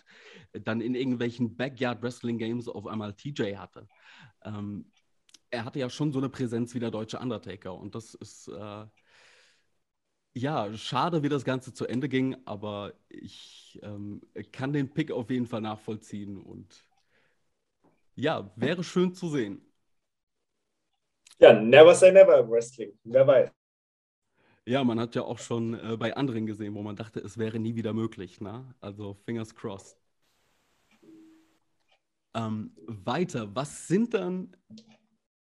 dann 0.52 0.80
in 0.80 0.94
irgendwelchen 0.94 1.56
Backyard 1.56 2.02
Wrestling 2.02 2.38
Games 2.38 2.68
auf 2.68 2.86
einmal 2.86 3.14
TJ 3.14 3.56
hatte. 3.56 3.88
Ähm, 4.44 4.90
er 5.50 5.64
hatte 5.64 5.78
ja 5.78 5.90
schon 5.90 6.12
so 6.12 6.18
eine 6.18 6.28
Präsenz 6.28 6.74
wie 6.74 6.80
der 6.80 6.90
deutsche 6.90 7.18
Undertaker 7.18 7.74
und 7.74 7.94
das 7.94 8.14
ist 8.14 8.48
äh, 8.48 8.86
ja 10.34 10.72
schade, 10.74 11.22
wie 11.22 11.28
das 11.28 11.44
Ganze 11.44 11.72
zu 11.72 11.86
Ende 11.86 12.08
ging, 12.08 12.36
aber 12.44 12.94
ich 13.08 13.78
ähm, 13.82 14.20
kann 14.52 14.72
den 14.72 14.92
Pick 14.92 15.10
auf 15.10 15.30
jeden 15.30 15.46
Fall 15.46 15.60
nachvollziehen 15.60 16.38
und 16.40 16.84
ja, 18.14 18.50
wäre 18.56 18.82
schön 18.82 19.14
zu 19.14 19.28
sehen. 19.28 19.67
Ja, 21.38 21.52
never 21.52 21.94
say 21.94 22.10
never 22.10 22.38
im 22.38 22.50
Wrestling. 22.50 22.98
Wer 23.04 23.26
weiß. 23.26 23.50
Ja, 24.66 24.84
man 24.84 25.00
hat 25.00 25.14
ja 25.14 25.22
auch 25.22 25.38
schon 25.38 25.74
äh, 25.74 25.96
bei 25.96 26.14
anderen 26.14 26.44
gesehen, 26.46 26.74
wo 26.74 26.82
man 26.82 26.96
dachte, 26.96 27.20
es 27.20 27.38
wäre 27.38 27.58
nie 27.58 27.74
wieder 27.74 27.92
möglich. 27.92 28.40
Ne? 28.40 28.74
Also 28.80 29.14
fingers 29.24 29.54
crossed. 29.54 29.96
Ähm, 32.34 32.72
weiter, 32.86 33.54
was 33.54 33.88
sind 33.88 34.12
dann 34.12 34.54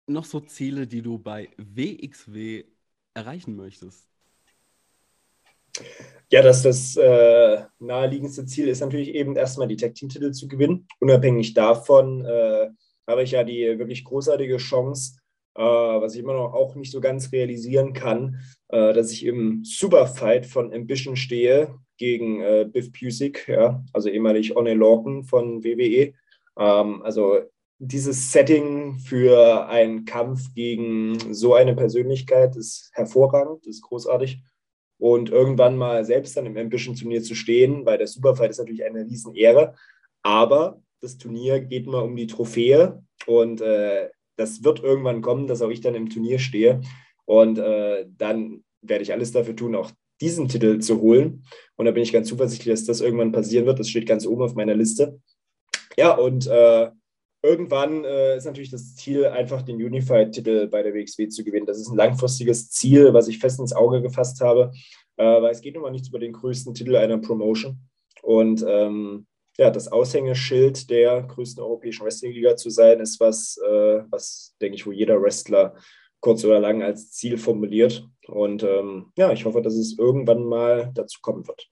noch 0.08 0.25
so 0.25 0.41
Ziele, 0.41 0.88
die 0.88 1.01
du 1.01 1.17
bei 1.17 1.49
WXW 1.58 2.65
erreichen 3.13 3.56
möchtest? 3.56 4.10
Ja, 6.29 6.41
dass 6.41 6.63
das 6.63 6.97
äh, 6.97 7.63
naheliegendste 7.79 8.45
Ziel 8.45 8.67
ist 8.67 8.82
natürlich 8.82 9.10
eben 9.10 9.36
erstmal 9.36 9.67
die 9.67 9.77
Tag-Team-Titel 9.77 10.32
zu 10.32 10.47
gewinnen. 10.47 10.88
Unabhängig 10.99 11.53
davon 11.53 12.25
äh, 12.25 12.69
habe 13.08 13.23
ich 13.23 13.32
ja 13.32 13.43
die 13.43 13.79
wirklich 13.79 14.03
großartige 14.03 14.58
Chance, 14.58 15.17
was 15.61 16.15
ich 16.15 16.21
immer 16.21 16.33
noch 16.33 16.53
auch 16.53 16.75
nicht 16.75 16.91
so 16.91 16.99
ganz 16.99 17.31
realisieren 17.31 17.93
kann, 17.93 18.39
äh, 18.69 18.93
dass 18.93 19.11
ich 19.11 19.25
im 19.25 19.63
Superfight 19.63 20.45
von 20.45 20.73
Ambition 20.73 21.15
stehe 21.15 21.75
gegen 21.97 22.41
äh, 22.41 22.67
Biff 22.71 22.91
Pusick, 22.91 23.47
ja, 23.47 23.83
also 23.93 24.09
ehemalig 24.09 24.55
Oney 24.55 24.73
Lorcan 24.73 25.23
von 25.23 25.63
WWE. 25.63 26.13
Ähm, 26.57 27.01
also 27.03 27.39
dieses 27.79 28.31
Setting 28.31 28.95
für 28.99 29.67
einen 29.67 30.05
Kampf 30.05 30.53
gegen 30.53 31.33
so 31.33 31.53
eine 31.53 31.75
Persönlichkeit 31.75 32.55
ist 32.55 32.89
hervorragend, 32.93 33.67
ist 33.67 33.81
großartig. 33.81 34.41
Und 34.99 35.29
irgendwann 35.29 35.75
mal 35.75 36.05
selbst 36.05 36.37
dann 36.37 36.45
im 36.45 36.55
Ambition-Turnier 36.55 37.21
zu 37.23 37.35
stehen, 37.35 37.85
weil 37.85 37.97
der 37.97 38.07
Superfight 38.07 38.51
ist 38.51 38.59
natürlich 38.59 38.85
eine 38.85 39.05
Riesenehre. 39.05 39.75
Aber 40.21 40.81
das 41.01 41.17
Turnier 41.17 41.59
geht 41.59 41.85
mal 41.87 42.03
um 42.03 42.15
die 42.15 42.27
Trophäe 42.27 43.03
und 43.27 43.59
äh, 43.59 44.09
das 44.36 44.63
wird 44.63 44.82
irgendwann 44.82 45.22
kommen, 45.22 45.48
dass 45.48 45.62
auch 45.62 45.69
ich 45.69 45.82
dann 45.82 45.96
im 45.96 46.10
Turnier 46.10 46.39
stehe. 46.39 46.82
Und 47.26 47.58
äh, 47.58 48.06
dann 48.17 48.63
werde 48.82 49.04
ich 49.04 49.13
alles 49.13 49.32
dafür 49.32 49.56
tun, 49.56 49.76
auch 49.76 49.91
diesen 50.22 50.48
Titel 50.48 50.80
zu 50.80 51.02
holen. 51.02 51.46
Und 51.76 51.86
da 51.86 51.91
bin 51.91 52.04
ich 52.04 52.13
ganz 52.13 52.28
zuversichtlich, 52.28 52.74
dass 52.74 52.86
das 52.86 53.02
irgendwann 53.02 53.32
passieren 53.32 53.65
wird. 53.65 53.80
Das 53.80 53.89
steht 53.89 54.08
ganz 54.08 54.26
oben 54.26 54.43
auf 54.43 54.56
meiner 54.56 54.76
Liste. 54.76 55.19
Ja, 55.98 56.15
und 56.15 56.48
äh, 56.48 56.89
irgendwann 57.41 58.04
äh, 58.04 58.38
ist 58.38 58.46
natürlich 58.46 58.72
das 58.72 58.96
Ziel, 58.96 59.26
einfach 59.26 59.62
den 59.62 59.76
Unified-Titel 59.76 60.67
bei 60.67 60.82
der 60.82 60.93
WXW 60.93 61.28
zu 61.28 61.43
gewinnen. 61.43 61.65
Das 61.65 61.78
ist 61.78 61.89
ein 61.89 61.98
langfristiges 61.98 62.69
Ziel, 62.72 63.13
was 63.13 63.28
ich 63.28 63.39
fest 63.39 63.60
ins 63.60 63.74
Auge 63.74 64.02
gefasst 64.02 64.41
habe, 64.41 64.72
äh, 65.17 65.24
weil 65.24 65.52
es 65.52 65.62
geht 65.62 65.76
nun 65.76 65.84
mal 65.84 65.91
nichts 65.91 66.10
über 66.10 66.19
den 66.19 66.34
größten 66.34 66.74
Titel 66.74 66.96
einer 66.96 67.17
Promotion. 67.17 67.80
Und 68.22 68.65
ähm, 68.67 69.28
ja, 69.57 69.69
das 69.69 69.87
Aushängeschild 69.91 70.89
der 70.89 71.23
größten 71.23 71.63
europäischen 71.63 72.05
Wrestling-Liga 72.05 72.55
zu 72.55 72.69
sein, 72.69 72.99
ist 72.99 73.19
was, 73.19 73.57
äh, 73.57 74.03
was, 74.09 74.55
denke 74.61 74.75
ich, 74.75 74.85
wo 74.85 74.91
jeder 74.91 75.21
Wrestler 75.21 75.75
kurz 76.19 76.43
oder 76.45 76.59
lang 76.59 76.81
als 76.81 77.11
Ziel 77.11 77.37
formuliert. 77.37 78.07
Und 78.27 78.63
ähm, 78.63 79.11
ja, 79.17 79.31
ich 79.31 79.45
hoffe, 79.45 79.61
dass 79.61 79.75
es 79.75 79.97
irgendwann 79.99 80.43
mal 80.45 80.91
dazu 80.95 81.19
kommen 81.21 81.47
wird. 81.47 81.69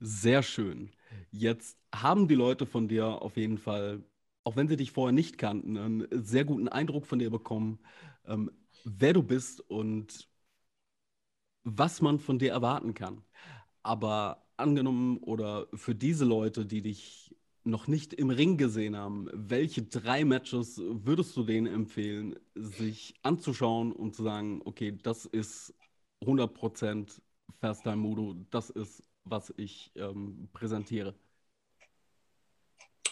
Sehr 0.00 0.42
schön. 0.42 0.90
Jetzt 1.30 1.78
haben 1.94 2.28
die 2.28 2.34
Leute 2.34 2.66
von 2.66 2.88
dir 2.88 3.06
auf 3.22 3.36
jeden 3.36 3.58
Fall, 3.58 4.02
auch 4.44 4.56
wenn 4.56 4.68
sie 4.68 4.76
dich 4.76 4.92
vorher 4.92 5.12
nicht 5.12 5.38
kannten, 5.38 5.76
einen 5.76 6.06
sehr 6.10 6.44
guten 6.44 6.68
Eindruck 6.68 7.06
von 7.06 7.18
dir 7.18 7.30
bekommen, 7.30 7.78
ähm, 8.26 8.50
wer 8.84 9.12
du 9.12 9.22
bist 9.22 9.60
und 9.60 10.28
was 11.64 12.00
man 12.00 12.18
von 12.20 12.38
dir 12.38 12.52
erwarten 12.52 12.94
kann. 12.94 13.22
Aber 13.82 14.45
angenommen 14.56 15.18
oder 15.18 15.66
für 15.74 15.94
diese 15.94 16.24
Leute, 16.24 16.66
die 16.66 16.82
dich 16.82 17.34
noch 17.64 17.88
nicht 17.88 18.14
im 18.14 18.30
Ring 18.30 18.56
gesehen 18.56 18.96
haben, 18.96 19.28
welche 19.32 19.82
drei 19.82 20.24
Matches 20.24 20.80
würdest 20.80 21.36
du 21.36 21.42
denen 21.42 21.66
empfehlen, 21.66 22.38
sich 22.54 23.14
anzuschauen 23.22 23.92
und 23.92 24.14
zu 24.14 24.22
sagen, 24.22 24.62
okay, 24.64 24.96
das 25.02 25.26
ist 25.26 25.74
100% 26.24 27.20
First 27.60 27.82
Time 27.82 27.96
Mudo, 27.96 28.36
das 28.50 28.70
ist, 28.70 29.02
was 29.24 29.52
ich 29.56 29.90
ähm, 29.96 30.48
präsentiere? 30.52 31.14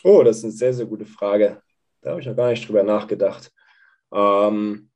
Oh, 0.05 0.23
das 0.23 0.39
ist 0.39 0.45
eine 0.45 0.53
sehr, 0.53 0.75
sehr 0.75 0.87
gute 0.87 1.07
Frage. 1.07 1.63
Da 2.01 2.11
habe 2.11 2.21
ich 2.21 2.27
noch 2.27 2.37
gar 2.37 2.51
nicht 2.51 2.69
drüber 2.69 2.83
nachgedacht. 2.83 3.51
Ähm, 4.13 4.91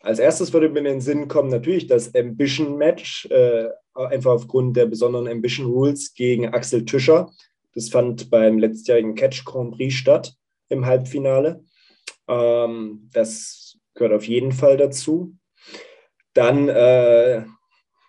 als 0.00 0.18
erstes 0.18 0.52
würde 0.52 0.68
mir 0.68 0.80
in 0.80 0.84
den 0.84 1.00
Sinn 1.00 1.28
kommen 1.28 1.50
natürlich 1.50 1.86
das 1.86 2.14
Ambition-Match, 2.14 3.26
äh, 3.30 3.68
einfach 3.94 4.32
aufgrund 4.32 4.76
der 4.76 4.86
besonderen 4.86 5.28
Ambition 5.28 5.66
Rules 5.66 6.14
gegen 6.14 6.48
Axel 6.48 6.84
Tischer. 6.84 7.30
Das 7.74 7.88
fand 7.88 8.30
beim 8.30 8.58
letztjährigen 8.58 9.14
Catch 9.14 9.44
Grand 9.44 9.74
Prix 9.74 9.94
statt 9.94 10.34
im 10.68 10.86
Halbfinale. 10.86 11.64
Ähm, 12.28 13.08
das 13.12 13.78
gehört 13.94 14.12
auf 14.12 14.26
jeden 14.26 14.52
Fall 14.52 14.76
dazu. 14.76 15.34
Dann 16.34 16.68
äh, 16.68 17.44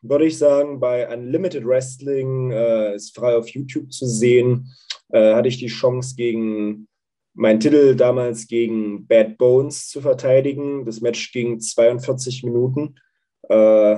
würde 0.01 0.25
ich 0.25 0.37
sagen, 0.37 0.79
bei 0.79 1.07
Unlimited 1.11 1.65
Wrestling 1.65 2.51
äh, 2.51 2.95
ist 2.95 3.15
frei 3.15 3.35
auf 3.35 3.47
YouTube 3.49 3.91
zu 3.91 4.05
sehen, 4.05 4.73
äh, 5.09 5.33
hatte 5.33 5.47
ich 5.47 5.57
die 5.57 5.67
Chance 5.67 6.15
gegen 6.15 6.87
meinen 7.37 7.59
Titel 7.59 7.95
damals 7.95 8.47
gegen 8.47 9.05
Bad 9.05 9.37
Bones 9.37 9.87
zu 9.89 10.01
verteidigen. 10.01 10.85
Das 10.85 11.01
Match 11.01 11.31
ging 11.31 11.59
42 11.59 12.43
Minuten. 12.43 12.95
Äh, 13.47 13.97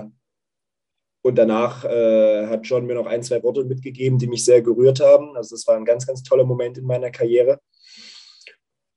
und 1.21 1.36
danach 1.36 1.86
äh, 1.86 2.47
hat 2.47 2.65
John 2.65 2.86
mir 2.86 2.95
noch 2.95 3.06
ein, 3.06 3.23
zwei 3.23 3.41
Worte 3.43 3.63
mitgegeben, 3.63 4.19
die 4.19 4.28
mich 4.28 4.43
sehr 4.43 4.62
gerührt 4.62 4.99
haben. 4.99 5.36
Also 5.36 5.56
das 5.56 5.65
war 5.67 5.75
ein 5.75 5.86
ganz, 5.86 6.06
ganz 6.06 6.21
toller 6.23 6.45
Moment 6.45 6.78
in 6.78 6.86
meiner 6.86 7.12
Karriere. 7.12 7.60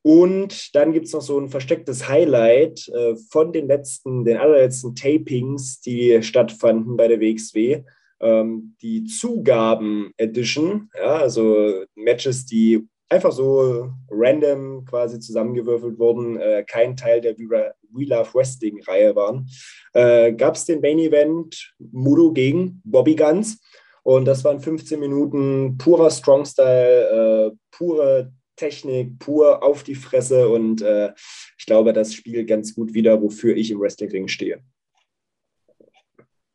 Und 0.05 0.74
dann 0.74 0.92
gibt 0.92 1.07
es 1.07 1.12
noch 1.12 1.22
so 1.22 1.38
ein 1.38 1.48
verstecktes 1.48 2.09
Highlight 2.09 2.88
äh, 2.88 3.14
von 3.31 3.52
den 3.52 3.68
letzten, 3.68 4.24
den 4.24 4.37
allerletzten 4.37 4.96
Tapings, 4.96 5.81
die 5.81 6.20
stattfanden 6.22 6.96
bei 6.96 7.07
der 7.07 7.20
WXW. 7.20 7.85
Ähm, 8.20 8.76
die 8.83 9.05
Zugaben 9.05 10.12
Edition, 10.16 10.90
ja, 10.96 11.16
also 11.16 11.85
Matches, 11.94 12.46
die 12.46 12.88
einfach 13.12 13.33
so 13.33 13.92
random 14.11 14.85
quasi 14.87 15.20
zusammengewürfelt 15.20 15.98
wurden, 15.98 16.38
äh, 16.40 16.64
kein 16.66 16.96
Teil 16.96 17.20
der 17.20 17.37
We 17.37 18.05
Love 18.05 18.33
Wrestling-Reihe 18.33 19.14
waren, 19.14 19.48
äh, 19.92 20.33
gab 20.33 20.55
es 20.55 20.64
den 20.64 20.81
Main 20.81 20.98
Event 20.98 21.75
Mudo 21.79 22.33
gegen 22.33 22.81
Bobby 22.85 23.14
Guns. 23.14 23.61
Und 24.03 24.25
das 24.25 24.42
waren 24.44 24.61
15 24.61 24.98
Minuten 24.98 25.77
purer 25.79 26.11
Strong-Style, 26.11 27.53
äh, 27.53 27.57
pure 27.70 28.33
Technik, 28.57 29.18
pur 29.18 29.62
auf 29.62 29.83
die 29.83 29.94
Fresse. 29.94 30.48
Und 30.48 30.83
äh, 30.83 31.12
ich 31.59 31.66
glaube, 31.66 31.92
das 31.92 32.14
spielt 32.14 32.48
ganz 32.48 32.75
gut 32.75 32.94
wieder, 32.94 33.20
wofür 33.22 33.57
ich 33.57 33.70
im 33.70 33.81
Wrestling-Ring 33.81 34.29
stehe. 34.29 34.61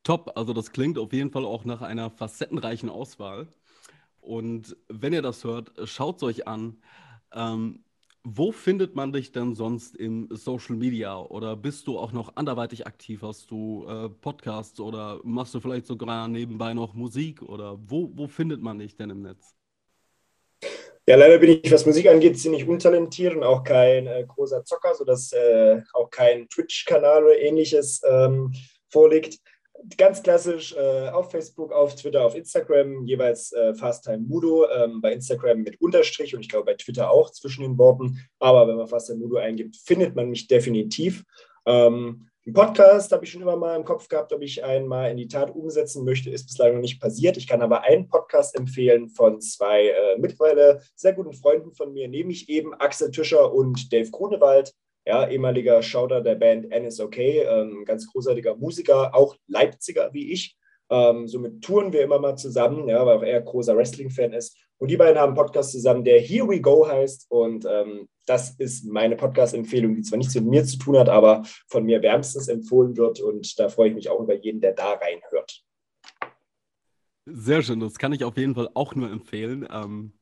Top, 0.04 0.32
also 0.36 0.54
das 0.54 0.72
klingt 0.72 0.98
auf 0.98 1.14
jeden 1.14 1.32
Fall 1.32 1.46
auch 1.46 1.66
nach 1.66 1.82
einer 1.82 2.10
facettenreichen 2.10 2.90
Auswahl. 2.90 3.48
Und 4.28 4.76
wenn 4.90 5.14
ihr 5.14 5.22
das 5.22 5.46
hört, 5.46 5.72
schaut 5.86 6.18
es 6.18 6.24
euch 6.24 6.48
an. 6.48 6.82
Ähm, 7.34 7.86
wo 8.26 8.52
findet 8.52 8.94
man 8.94 9.14
dich 9.14 9.32
denn 9.32 9.56
sonst 9.56 9.96
im 9.96 10.28
Social 10.32 10.76
Media? 10.76 11.18
Oder 11.18 11.56
bist 11.56 11.88
du 11.88 11.98
auch 11.98 12.12
noch 12.12 12.36
anderweitig 12.36 12.86
aktiv? 12.86 13.22
Hast 13.22 13.50
du 13.50 13.86
äh, 13.88 14.10
Podcasts 14.10 14.82
oder 14.82 15.22
machst 15.24 15.54
du 15.54 15.62
vielleicht 15.62 15.86
sogar 15.86 16.28
nebenbei 16.28 16.74
noch 16.74 16.94
Musik? 16.94 17.42
Oder 17.42 17.78
wo, 17.80 18.12
wo 18.16 18.28
findet 18.28 18.62
man 18.62 18.80
dich 18.80 18.98
denn 18.98 19.12
im 19.12 19.22
Netz? 19.22 19.56
Ja, 21.08 21.16
leider 21.16 21.38
bin 21.38 21.62
ich, 21.64 21.72
was 21.72 21.86
Musik 21.86 22.08
angeht, 22.08 22.38
ziemlich 22.38 22.68
untalentiert 22.68 23.34
und 23.34 23.44
auch 23.44 23.64
kein 23.64 24.08
äh, 24.08 24.26
großer 24.28 24.66
Zocker, 24.66 24.94
sodass 24.94 25.32
äh, 25.32 25.82
auch 25.94 26.10
kein 26.10 26.50
Twitch-Kanal 26.50 27.24
oder 27.24 27.40
ähnliches 27.40 28.02
ähm, 28.06 28.54
vorliegt. 28.90 29.40
Ganz 29.98 30.24
klassisch 30.24 30.76
äh, 30.76 31.10
auf 31.10 31.32
Facebook, 31.32 31.72
auf 31.72 31.96
Twitter, 31.96 32.26
auf 32.26 32.36
Instagram, 32.36 33.06
jeweils 33.06 33.52
äh, 33.54 33.74
Fasttime 33.74 34.20
Mudo, 34.20 34.68
ähm, 34.70 35.02
bei 35.02 35.14
Instagram 35.14 35.62
mit 35.62 35.80
Unterstrich 35.80 36.36
und 36.36 36.42
ich 36.42 36.50
glaube 36.50 36.66
bei 36.66 36.74
Twitter 36.74 37.10
auch 37.12 37.32
zwischen 37.32 37.64
den 37.64 37.78
Worten. 37.78 38.20
Aber 38.40 38.68
wenn 38.68 38.76
man 38.76 38.88
Fasttime 38.88 39.20
Mudo 39.20 39.38
eingibt, 39.38 39.78
findet 39.78 40.16
man 40.16 40.30
mich 40.30 40.48
definitiv. 40.48 41.24
Ähm, 41.66 42.28
ein 42.48 42.54
Podcast 42.54 43.12
habe 43.12 43.26
ich 43.26 43.32
schon 43.32 43.42
immer 43.42 43.58
mal 43.58 43.76
im 43.76 43.84
Kopf 43.84 44.08
gehabt, 44.08 44.32
ob 44.32 44.42
ich 44.42 44.64
einen 44.64 44.88
mal 44.88 45.12
in 45.12 45.18
die 45.18 45.28
Tat 45.28 45.54
umsetzen 45.54 46.06
möchte, 46.06 46.30
ist 46.30 46.48
bislang 46.48 46.76
noch 46.76 46.80
nicht 46.80 47.02
passiert. 47.02 47.36
Ich 47.36 47.46
kann 47.46 47.62
aber 47.62 47.82
einen 47.82 48.08
Podcast 48.08 48.58
empfehlen 48.58 49.10
von 49.10 49.42
zwei 49.42 49.90
äh, 49.90 50.18
mittlerweile 50.18 50.82
sehr 50.96 51.12
guten 51.12 51.34
Freunden 51.34 51.74
von 51.74 51.92
mir, 51.92 52.08
nämlich 52.08 52.48
eben 52.48 52.74
Axel 52.74 53.12
Tischer 53.12 53.54
und 53.54 53.92
Dave 53.92 54.10
Grunewald, 54.12 54.74
ja, 55.08 55.28
ehemaliger 55.28 55.82
Schauder 55.82 56.22
der 56.22 56.36
Band 56.36 56.68
NSOK, 56.70 57.18
ähm, 57.18 57.86
ganz 57.86 58.12
großartiger 58.12 58.56
Musiker, 58.58 59.16
auch 59.16 59.38
Leipziger 59.48 60.10
wie 60.14 60.34
ich. 60.34 60.58
Ähm, 60.90 61.28
somit 61.28 61.62
touren 61.64 61.94
wir 61.94 62.02
immer 62.02 62.20
mal 62.20 62.36
zusammen, 62.36 62.90
ja, 62.90 63.06
weil 63.06 63.18
auch 63.18 63.24
er 63.24 63.42
großer 63.42 63.76
Wrestling-Fan 63.76 64.34
ist. 64.34 64.58
Und 64.80 64.92
die 64.92 64.98
beiden 64.98 65.18
haben 65.18 65.30
einen 65.30 65.38
Podcast 65.38 65.72
zusammen, 65.72 66.04
der 66.04 66.20
Here 66.20 66.48
We 66.48 66.60
Go 66.60 66.86
heißt. 66.86 67.28
Und 67.30 67.66
ähm, 67.66 68.10
das 68.26 68.56
ist 68.58 68.86
meine 68.86 69.16
Podcast-Empfehlung, 69.16 69.96
die 69.96 70.02
zwar 70.02 70.18
nichts 70.18 70.36
mit 70.36 70.46
mir 70.46 70.66
zu 70.66 70.78
tun 70.78 70.98
hat, 70.98 71.08
aber 71.08 71.44
von 71.68 71.86
mir 71.86 72.02
wärmstens 72.02 72.50
empfohlen 72.50 72.98
wird. 72.98 73.22
Und 73.22 73.58
da 73.60 73.70
freue 73.70 73.90
ich 73.90 73.96
mich 73.96 74.10
auch 74.10 74.20
über 74.20 74.36
jeden, 74.36 74.60
der 74.60 74.74
da 74.74 74.94
reinhört. 74.94 75.64
Sehr 77.26 77.62
schön, 77.62 77.80
das 77.80 77.98
kann 77.98 78.14
ich 78.14 78.24
auf 78.26 78.38
jeden 78.38 78.56
Fall 78.56 78.70
auch 78.74 78.94
nur 78.94 79.10
empfehlen. 79.10 79.68
Ähm, 79.72 80.17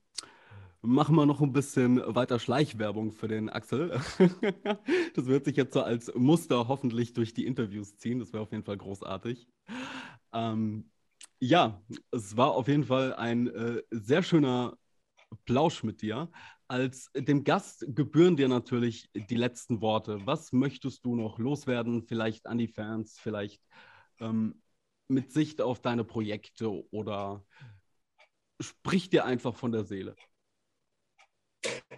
machen 0.86 1.15
wir 1.15 1.26
noch 1.26 1.41
ein 1.41 1.54
bisschen 1.54 2.02
weiter 2.15 2.39
Schleichwerbung 2.39 3.12
für 3.12 3.28
den 3.28 3.50
Axel. 3.50 4.00
das 5.15 5.26
wird 5.26 5.45
sich 5.45 5.56
jetzt 5.56 5.74
so 5.74 5.82
als 5.82 6.13
Muster 6.15 6.67
hoffentlich 6.67 7.13
durch 7.13 7.34
die 7.34 7.45
Interviews 7.45 7.98
ziehen. 7.98 8.19
Das 8.19 8.34
wäre 8.34 8.43
auf 8.43 8.52
jeden 8.52 8.63
Fall 8.63 8.78
großartig. 8.78 9.48
Ähm, 10.34 10.91
ja, 11.39 11.82
es 12.12 12.38
war 12.38 12.52
auf 12.52 12.67
jeden 12.67 12.86
Fall 12.86 13.13
ein 13.13 13.48
äh, 13.48 13.82
sehr 13.91 14.24
schöner 14.24 14.78
Plausch 15.45 15.84
mit 15.84 16.02
dir. 16.02 16.32
Als 16.67 17.12
dem 17.15 17.43
Gast 17.43 17.86
gebühren 17.88 18.36
dir 18.36 18.48
natürlich 18.48 19.10
die 19.13 19.36
letzten 19.36 19.82
Worte. 19.82 20.26
Was 20.26 20.52
möchtest 20.52 21.06
du 21.06 21.15
noch 21.15 21.38
loswerden? 21.39 22.04
Vielleicht 22.04 22.48
an 22.48 22.58
die 22.58 22.67
Fans, 22.67 23.19
vielleicht 23.19 23.62
ähm, 24.19 24.62
mit 25.08 25.32
Sicht 25.32 25.62
auf 25.62 25.82
deine 25.82 26.04
Projekte 26.04 26.69
oder 26.91 27.45
sprich 28.60 29.10
dir 29.10 29.26
einfach 29.26 29.56
von 29.56 29.71
der 29.71 29.84
Seele. 29.84 30.15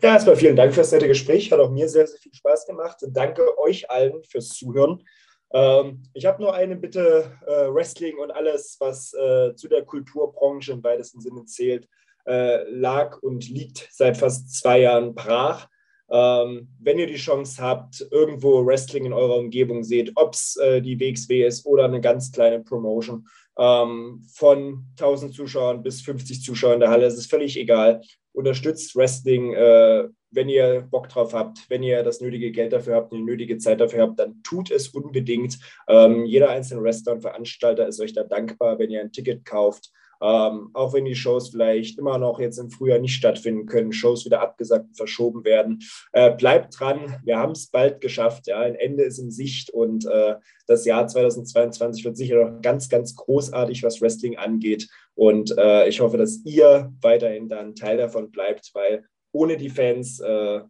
Ja, 0.02 0.14
erstmal 0.14 0.36
vielen 0.36 0.56
Dank 0.56 0.74
für 0.74 0.82
das 0.82 0.92
nette 0.92 1.08
Gespräch. 1.08 1.52
Hat 1.52 1.60
auch 1.60 1.72
mir 1.72 1.90
sehr, 1.90 2.06
sehr 2.06 2.20
viel 2.20 2.34
Spaß 2.34 2.68
gemacht. 2.68 2.98
Danke 3.10 3.58
euch 3.58 3.90
allen 3.90 4.24
fürs 4.24 4.50
Zuhören. 4.50 5.04
Ähm, 5.52 6.04
ich 6.14 6.26
habe 6.26 6.42
nur 6.42 6.54
eine 6.54 6.76
Bitte: 6.76 7.32
äh, 7.48 7.74
Wrestling 7.74 8.18
und 8.18 8.30
alles, 8.30 8.78
was 8.80 9.14
äh, 9.14 9.56
zu 9.56 9.68
der 9.68 9.86
Kulturbranche 9.86 10.74
im 10.74 10.84
weitesten 10.84 11.20
Sinne 11.20 11.46
zählt, 11.46 11.88
äh, 12.28 12.70
lag 12.70 13.18
und 13.24 13.50
liegt 13.50 13.90
seit 13.92 14.18
fast 14.18 14.54
zwei 14.54 14.82
Jahren 14.82 15.16
brach. 15.16 15.68
Ähm, 16.10 16.70
wenn 16.80 17.00
ihr 17.00 17.08
die 17.08 17.16
Chance 17.16 17.62
habt, 17.62 18.08
irgendwo 18.12 18.66
Wrestling 18.66 19.06
in 19.06 19.14
eurer 19.14 19.38
Umgebung 19.38 19.84
seht, 19.84 20.12
ob 20.16 20.34
es 20.34 20.56
äh, 20.58 20.82
die 20.82 21.00
WXW 21.00 21.44
ist 21.44 21.66
oder 21.66 21.86
eine 21.86 22.00
ganz 22.00 22.32
kleine 22.32 22.62
Promotion, 22.62 23.28
ähm, 23.58 24.22
von 24.34 24.86
1000 24.92 25.34
Zuschauern 25.34 25.84
bis 25.84 26.02
50 26.02 26.44
Zuschauern 26.44 26.76
in 26.76 26.80
der 26.82 26.90
Halle, 26.90 27.08
es 27.08 27.18
ist 27.18 27.30
völlig 27.30 27.58
egal. 27.58 28.02
Unterstützt 28.38 28.96
Wrestling, 28.96 29.54
äh, 29.54 30.08
wenn 30.30 30.48
ihr 30.48 30.82
Bock 30.92 31.10
drauf 31.10 31.34
habt, 31.34 31.68
wenn 31.70 31.82
ihr 31.82 32.04
das 32.04 32.22
nötige 32.22 32.52
Geld 32.52 32.72
dafür 32.72 32.94
habt, 32.94 33.12
die 33.12 33.24
nötige 33.24 33.58
Zeit 33.58 33.82
dafür 33.82 34.04
habt, 34.04 34.20
dann 34.20 34.44
tut 34.44 34.70
es 34.70 34.90
unbedingt. 34.90 35.58
Ähm, 35.88 36.24
jeder 36.24 36.50
einzelne 36.50 36.84
Wrestler 36.84 37.14
und 37.14 37.22
Veranstalter 37.22 37.88
ist 37.88 38.00
euch 38.00 38.14
da 38.14 38.24
dankbar, 38.24 38.78
wenn 38.78 38.92
ihr 38.92 39.02
ein 39.02 39.12
Ticket 39.12 39.44
kauft. 39.44 39.92
Ähm, 40.22 40.70
auch 40.74 40.94
wenn 40.94 41.06
die 41.06 41.16
Shows 41.16 41.50
vielleicht 41.50 41.98
immer 42.00 42.18
noch 42.18 42.40
jetzt 42.40 42.58
im 42.58 42.70
Frühjahr 42.70 43.00
nicht 43.00 43.16
stattfinden 43.16 43.66
können, 43.66 43.92
Shows 43.92 44.26
wieder 44.26 44.42
abgesagt 44.42 44.90
und 44.90 44.98
verschoben 44.98 45.44
werden. 45.44 45.84
Äh, 46.12 46.36
bleibt 46.36 46.80
dran, 46.80 47.20
wir 47.24 47.38
haben 47.38 47.52
es 47.52 47.68
bald 47.68 48.02
geschafft. 48.02 48.48
Ja, 48.48 48.60
ein 48.60 48.76
Ende 48.76 49.04
ist 49.04 49.20
in 49.20 49.32
Sicht 49.32 49.70
und 49.70 50.06
äh, 50.06 50.36
das 50.68 50.86
Jahr 50.86 51.08
2022 51.08 52.04
wird 52.06 52.18
sicher 52.18 52.44
noch 52.44 52.62
ganz, 52.62 52.90
ganz 52.90 53.16
großartig, 53.16 53.84
was 53.84 54.02
Wrestling 54.02 54.38
angeht. 54.38 54.90
Und 55.16 55.58
äh, 55.58 55.88
ich 55.88 56.00
hoffe, 56.00 56.18
dass 56.18 56.42
ihr 56.46 56.94
weiterhin 57.02 57.50
dann 57.50 57.76
Teil 57.76 57.98
davon 57.98 58.32
bleibt, 58.32 58.72
weil 58.74 59.06
ohne 59.32 59.58
die 59.58 59.70
Fans 59.70 60.20
äh, 60.20 60.62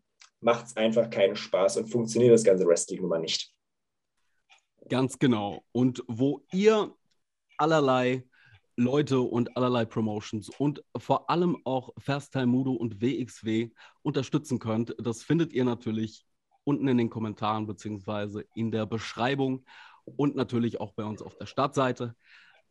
macht 0.41 0.67
es 0.67 0.77
einfach 0.77 1.09
keinen 1.09 1.35
Spaß 1.35 1.77
und 1.77 1.87
funktioniert 1.87 2.33
das 2.33 2.43
ganze 2.43 2.65
Wrestling 2.65 3.05
mal 3.07 3.19
nicht. 3.19 3.51
Ganz 4.89 5.19
genau. 5.19 5.63
Und 5.71 6.03
wo 6.07 6.45
ihr 6.53 6.93
allerlei 7.57 8.23
Leute 8.77 9.19
und 9.21 9.57
allerlei 9.57 9.85
Promotions 9.85 10.49
und 10.49 10.83
vor 10.95 11.31
allem 11.31 11.57
auch 11.65 11.89
First 11.97 12.31
Time 12.33 12.45
Mudo 12.45 12.73
und 12.73 13.01
WXW 13.01 13.71
unterstützen 14.03 14.59
könnt, 14.59 14.95
das 14.99 15.23
findet 15.23 15.51
ihr 15.51 15.65
natürlich 15.65 16.25
unten 16.63 16.87
in 16.87 16.97
den 16.97 17.09
Kommentaren 17.09 17.65
beziehungsweise 17.65 18.45
in 18.53 18.69
der 18.69 18.85
Beschreibung 18.85 19.65
und 20.05 20.35
natürlich 20.35 20.79
auch 20.79 20.93
bei 20.93 21.03
uns 21.03 21.23
auf 21.23 21.35
der 21.35 21.47
Startseite. 21.47 22.15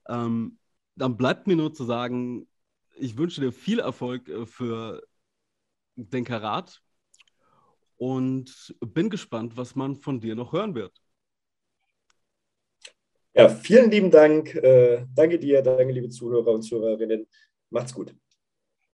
Ähm, 0.09 0.59
dann 0.95 1.17
bleibt 1.17 1.49
mir 1.49 1.57
nur 1.57 1.75
zu 1.75 1.85
sagen, 1.85 2.49
ich 2.95 3.19
wünsche 3.19 3.41
dir 3.41 3.53
viel 3.53 3.81
Erfolg 3.81 4.29
äh, 4.29 4.47
für 4.47 5.03
den 5.97 6.25
Karat 6.25 6.83
und 7.97 8.77
bin 8.81 9.11
gespannt, 9.11 9.57
was 9.57 9.75
man 9.75 9.97
von 9.97 10.21
dir 10.21 10.37
noch 10.37 10.53
hören 10.53 10.75
wird. 10.77 11.03
Ja, 13.37 13.51
vielen 13.51 13.91
lieben 13.91 14.11
Dank. 14.11 14.55
Äh, 14.55 15.05
danke 15.15 15.39
dir, 15.39 15.61
danke 15.61 15.93
liebe 15.93 16.09
Zuhörer 16.09 16.53
und 16.53 16.63
Zuhörerinnen. 16.63 17.27
Macht's 17.69 17.93
gut. 17.93 18.15